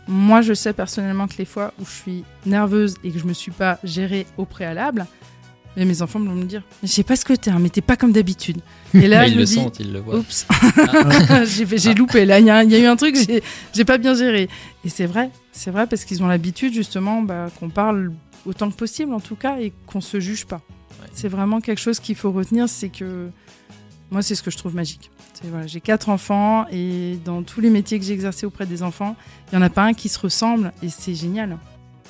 Moi, 0.08 0.40
je 0.40 0.52
sais 0.52 0.72
personnellement 0.72 1.28
que 1.28 1.36
les 1.38 1.44
fois 1.44 1.72
où 1.80 1.84
je 1.84 1.90
suis 1.90 2.24
nerveuse 2.44 2.96
et 3.04 3.10
que 3.10 3.18
je 3.18 3.24
me 3.24 3.32
suis 3.32 3.52
pas 3.52 3.78
gérée 3.84 4.26
au 4.36 4.44
préalable, 4.44 5.06
mais 5.76 5.84
mes 5.84 6.02
enfants 6.02 6.20
vont 6.20 6.34
me 6.34 6.44
dire, 6.44 6.62
je 6.82 6.88
sais 6.88 7.02
pas 7.02 7.16
ce 7.16 7.24
que 7.24 7.32
t'es, 7.32 7.50
hein, 7.50 7.58
mais 7.60 7.70
t'es 7.70 7.80
pas 7.80 7.96
comme 7.96 8.12
d'habitude. 8.12 8.58
Et 8.94 9.08
là, 9.08 9.26
ils 9.28 9.36
le 9.36 9.46
sentent, 9.46 9.80
ils 9.80 9.92
le 9.92 10.00
voient. 10.00 10.18
Oups, 10.18 10.46
j'ai 11.76 11.94
loupé. 11.94 12.26
Là, 12.26 12.40
il 12.40 12.46
y, 12.46 12.50
a 12.50 12.78
eu 12.78 12.86
un 12.86 12.96
truc, 12.96 13.16
j'ai 13.72 13.84
pas 13.84 13.98
bien 13.98 14.14
géré. 14.14 14.48
Et 14.84 14.88
c'est 14.88 15.06
vrai, 15.06 15.30
c'est 15.52 15.70
vrai 15.70 15.86
parce 15.86 16.04
qu'ils 16.04 16.22
ont 16.22 16.26
l'habitude 16.28 16.74
justement 16.74 17.22
bah, 17.22 17.48
qu'on 17.58 17.70
parle 17.70 18.12
autant 18.44 18.70
que 18.70 18.76
possible 18.76 19.14
en 19.14 19.20
tout 19.20 19.36
cas 19.36 19.58
et 19.60 19.72
qu'on 19.86 20.00
se 20.00 20.20
juge 20.20 20.46
pas. 20.46 20.60
C'est 21.14 21.28
vraiment 21.28 21.60
quelque 21.60 21.80
chose 21.80 22.00
qu'il 22.00 22.16
faut 22.16 22.32
retenir, 22.32 22.68
c'est 22.68 22.88
que 22.88 23.28
moi, 24.10 24.22
c'est 24.22 24.34
ce 24.34 24.42
que 24.42 24.50
je 24.50 24.56
trouve 24.56 24.74
magique. 24.74 25.10
Voilà, 25.44 25.66
j'ai 25.66 25.80
quatre 25.80 26.08
enfants 26.08 26.66
et 26.70 27.18
dans 27.24 27.42
tous 27.42 27.60
les 27.60 27.70
métiers 27.70 27.98
que 27.98 28.04
j'ai 28.04 28.12
exercés 28.12 28.46
auprès 28.46 28.64
des 28.64 28.82
enfants, 28.84 29.16
il 29.50 29.56
y 29.56 29.58
en 29.58 29.62
a 29.62 29.70
pas 29.70 29.82
un 29.82 29.92
qui 29.92 30.08
se 30.08 30.18
ressemble 30.18 30.72
et 30.82 30.88
c'est 30.88 31.14
génial. 31.14 31.58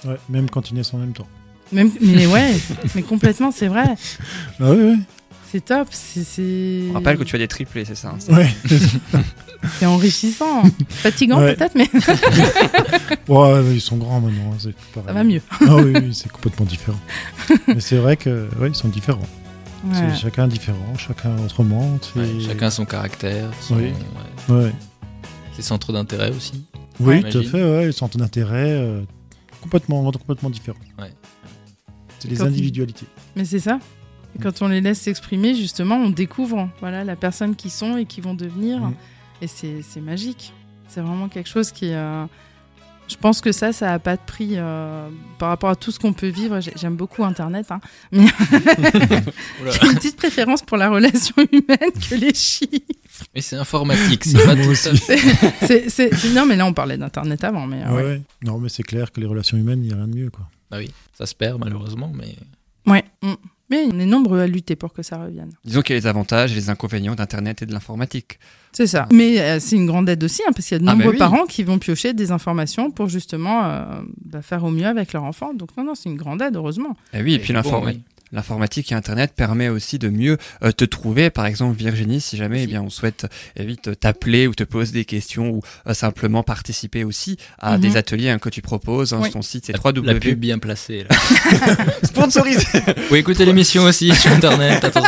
Ouais, 0.04 0.18
même 0.28 0.50
quand 0.50 0.70
ils 0.70 0.74
naissent 0.74 0.92
en 0.92 0.98
même 0.98 1.14
temps 1.14 1.28
mais 1.72 2.26
ouais, 2.26 2.54
mais 2.94 3.02
complètement, 3.02 3.50
c'est 3.50 3.68
vrai. 3.68 3.94
Ah 4.60 4.70
oui, 4.70 4.78
oui. 4.80 4.98
C'est 5.52 5.64
top. 5.64 5.88
C'est, 5.90 6.84
On 6.90 6.94
rappelle 6.94 7.18
que 7.18 7.24
tu 7.24 7.36
as 7.36 7.38
des 7.38 7.48
triplés, 7.48 7.84
c'est 7.84 7.94
ça 7.94 8.14
hein, 8.14 8.34
Ouais. 8.34 8.48
c'est 9.78 9.84
enrichissant. 9.84 10.62
Fatigant 10.88 11.38
peut-être, 11.40 11.74
mais. 11.74 11.90
ouais, 13.28 13.74
ils 13.74 13.80
sont 13.80 13.98
grands 13.98 14.20
maintenant. 14.22 14.54
Hein, 14.54 14.70
ça 14.94 15.12
va 15.12 15.24
mieux. 15.24 15.42
ah 15.60 15.76
oui, 15.76 15.92
oui 15.94 16.14
c'est 16.14 16.32
complètement 16.32 16.64
différent. 16.64 16.98
mais 17.68 17.80
c'est 17.80 17.96
vrai 17.96 18.16
que 18.16 18.48
ouais, 18.60 18.68
ils 18.68 18.74
sont 18.74 18.88
différents. 18.88 19.28
Chacun 20.18 20.48
différent, 20.48 20.96
chacun 20.96 21.36
autrement. 21.44 21.98
chacun 22.46 22.70
son 22.70 22.86
caractère, 22.86 23.50
son, 23.60 23.76
oui. 23.76 23.92
ouais. 24.48 24.72
ses 25.54 25.62
centres 25.62 25.92
d'intérêt 25.92 26.30
aussi. 26.30 26.64
Oui, 27.00 27.22
tout 27.24 27.38
à 27.38 27.42
fait, 27.42 27.62
ouais, 27.62 27.86
les 27.86 27.92
centres 27.92 28.16
d'intérêt 28.16 28.72
euh, 28.72 29.02
complètement, 29.60 30.10
complètement 30.12 30.50
différents. 30.50 30.78
Ouais. 30.98 31.12
C'est 32.22 32.28
les 32.28 32.40
individualités. 32.40 33.06
Mais 33.34 33.44
c'est 33.44 33.58
ça. 33.58 33.80
quand 34.40 34.62
on 34.62 34.68
les 34.68 34.80
laisse 34.80 35.00
s'exprimer, 35.00 35.54
justement, 35.54 35.96
on 35.96 36.10
découvre 36.10 36.68
voilà, 36.80 37.02
la 37.02 37.16
personne 37.16 37.56
qui 37.56 37.68
sont 37.68 37.96
et 37.96 38.04
qui 38.04 38.20
vont 38.20 38.34
devenir. 38.34 38.80
Mm. 38.80 38.94
Et 39.42 39.46
c'est 39.48 40.00
magique. 40.00 40.52
C'est 40.88 41.00
vraiment 41.00 41.28
quelque 41.28 41.48
chose 41.48 41.72
qui. 41.72 41.92
Euh, 41.92 42.24
je 43.08 43.16
pense 43.16 43.40
que 43.40 43.50
ça, 43.50 43.72
ça 43.72 43.86
n'a 43.86 43.98
pas 43.98 44.16
de 44.16 44.22
prix 44.24 44.52
euh, 44.52 45.08
par 45.38 45.48
rapport 45.48 45.70
à 45.70 45.74
tout 45.76 45.90
ce 45.90 45.98
qu'on 45.98 46.12
peut 46.12 46.28
vivre. 46.28 46.60
J'aime 46.76 46.94
beaucoup 46.94 47.24
Internet, 47.24 47.66
hein, 47.70 47.80
mais 48.12 48.26
j'ai 49.66 49.86
une 49.86 49.94
petite 49.96 50.16
préférence 50.16 50.62
pour 50.62 50.76
la 50.76 50.88
relation 50.88 51.34
humaine 51.50 51.90
que 52.08 52.14
les 52.14 52.34
chiffres. 52.34 53.26
Mais 53.34 53.40
c'est 53.40 53.56
informatique, 53.56 54.24
c'est 54.24 54.44
pas 54.44 54.54
tout 54.54 54.74
ça. 54.76 54.92
non, 56.34 56.46
mais 56.46 56.54
là, 56.54 56.66
on 56.66 56.72
parlait 56.72 56.96
d'Internet 56.96 57.42
avant. 57.42 57.66
Mais, 57.66 57.84
ouais. 57.86 58.22
Non, 58.44 58.58
mais 58.58 58.68
c'est 58.68 58.84
clair 58.84 59.10
que 59.10 59.20
les 59.20 59.26
relations 59.26 59.58
humaines, 59.58 59.82
il 59.82 59.88
n'y 59.88 59.92
a 59.92 59.96
rien 59.96 60.06
de 60.06 60.14
mieux. 60.14 60.30
Quoi. 60.30 60.46
Bah 60.72 60.78
oui, 60.78 60.90
ça 61.12 61.26
se 61.26 61.34
perd 61.34 61.60
malheureusement, 61.60 62.10
mais. 62.14 62.34
Ouais. 62.86 63.04
Mm. 63.22 63.34
Mais 63.70 63.86
on 63.90 63.98
est 64.00 64.06
nombreux 64.06 64.40
à 64.40 64.46
lutter 64.46 64.76
pour 64.76 64.92
que 64.92 65.02
ça 65.02 65.16
revienne. 65.16 65.50
Disons 65.64 65.80
qu'il 65.80 65.94
y 65.94 65.98
a 65.98 66.00
les 66.00 66.06
avantages 66.06 66.52
et 66.52 66.54
les 66.54 66.68
inconvénients 66.68 67.14
d'Internet 67.14 67.62
et 67.62 67.66
de 67.66 67.72
l'informatique. 67.72 68.38
C'est 68.72 68.86
ça. 68.86 69.08
Mais 69.10 69.40
euh, 69.40 69.60
c'est 69.60 69.76
une 69.76 69.86
grande 69.86 70.10
aide 70.10 70.22
aussi, 70.24 70.42
hein, 70.46 70.52
parce 70.54 70.66
qu'il 70.66 70.74
y 70.74 70.80
a 70.80 70.84
de 70.84 70.88
ah, 70.88 70.94
nombreux 70.94 71.16
parents 71.16 71.46
qui 71.46 71.62
vont 71.62 71.78
piocher 71.78 72.12
des 72.12 72.32
informations 72.32 72.90
pour 72.90 73.08
justement 73.08 73.64
euh, 73.64 74.02
bah, 74.26 74.42
faire 74.42 74.64
au 74.64 74.70
mieux 74.70 74.84
avec 74.86 75.14
leur 75.14 75.24
enfant. 75.24 75.54
Donc 75.54 75.74
non, 75.78 75.84
non, 75.84 75.94
c'est 75.94 76.10
une 76.10 76.16
grande 76.16 76.42
aide, 76.42 76.56
heureusement. 76.56 76.96
Et 77.14 77.18
eh 77.18 77.22
oui, 77.22 77.34
et, 77.34 77.38
puis 77.38 77.54
l'informatique 77.54 78.04
et 78.32 78.94
Internet 78.94 79.32
permet 79.34 79.68
aussi 79.68 79.98
de 79.98 80.08
mieux 80.08 80.38
te 80.76 80.84
trouver. 80.84 81.30
Par 81.30 81.46
exemple, 81.46 81.76
Virginie, 81.76 82.20
si 82.20 82.36
jamais 82.36 82.64
eh 82.64 82.66
bien 82.66 82.82
on 82.82 82.90
souhaite 82.90 83.26
vite 83.58 83.98
t'appeler 83.98 84.46
ou 84.46 84.54
te 84.54 84.64
poser 84.64 84.92
des 84.92 85.04
questions 85.04 85.50
ou 85.50 85.62
simplement 85.94 86.42
participer 86.42 87.04
aussi 87.04 87.36
à 87.58 87.78
des 87.78 87.90
mhm. 87.90 87.96
ateliers 87.96 88.30
hein, 88.30 88.38
que 88.38 88.48
tu 88.48 88.62
proposes. 88.62 89.12
Hein, 89.12 89.22
Ton 89.32 89.42
site 89.42 89.66
c'est 89.66 89.72
3 89.72 89.92
La 90.02 90.14
pub 90.14 90.38
bien 90.38 90.58
placée. 90.58 91.06
Sponsorisé. 92.02 92.66
Vous 93.08 93.16
écoutez 93.16 93.44
l'émission 93.44 93.84
aussi 93.84 94.14
sur 94.14 94.32
Internet. 94.32 94.86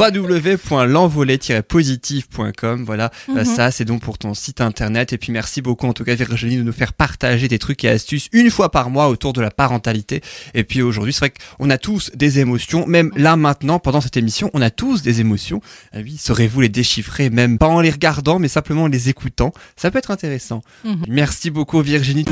www.l'envolée-positif.com. 0.00 2.84
Voilà, 2.84 3.10
mhm. 3.28 3.44
ça 3.44 3.70
c'est 3.70 3.84
donc 3.84 4.00
pour 4.00 4.16
ton 4.16 4.32
site 4.34 4.62
internet. 4.62 5.12
Et 5.12 5.18
puis 5.18 5.30
merci 5.32 5.60
beaucoup 5.60 5.86
en 5.86 5.92
tout 5.92 6.04
cas 6.04 6.14
Virginie 6.14 6.56
de 6.56 6.62
nous 6.62 6.72
faire 6.72 6.94
partager 6.94 7.48
des 7.48 7.58
trucs 7.58 7.82
et 7.84 7.88
astuces 7.88 8.28
une 8.32 8.50
fois 8.50 8.70
par 8.70 8.88
mois 8.90 9.08
autour 9.08 9.32
de 9.32 9.40
la 9.40 9.50
parentalité. 9.50 10.20
Et 10.54 10.62
puis 10.64 10.82
aujourd'hui, 10.82 11.12
c'est 11.12 11.20
vrai 11.20 11.32
qu'on 11.58 11.70
a 11.70 11.78
tous 11.78 12.10
des 12.14 12.38
émotions, 12.38 12.86
même 12.86 13.10
là 13.16 13.34
maintenant, 13.36 13.78
pendant 13.78 14.00
cette 14.00 14.16
émission, 14.16 14.50
on 14.54 14.62
a 14.62 14.70
tous 14.70 15.02
des 15.02 15.20
émotions. 15.20 15.60
Ah 15.92 15.98
oui, 16.02 16.16
saurez-vous 16.18 16.62
les 16.62 16.70
déchiffrer, 16.70 17.28
même 17.30 17.58
pas 17.58 17.68
en 17.68 17.80
les 17.80 17.90
regardant, 17.90 18.38
mais 18.38 18.48
simplement 18.48 18.84
en 18.84 18.88
les 18.88 19.10
écoutant 19.10 19.52
Ça 19.76 19.90
peut 19.90 19.98
être 19.98 20.10
intéressant. 20.10 20.62
Mhm. 20.84 21.04
Merci 21.08 21.50
beaucoup 21.50 21.82
Virginie. 21.82 22.24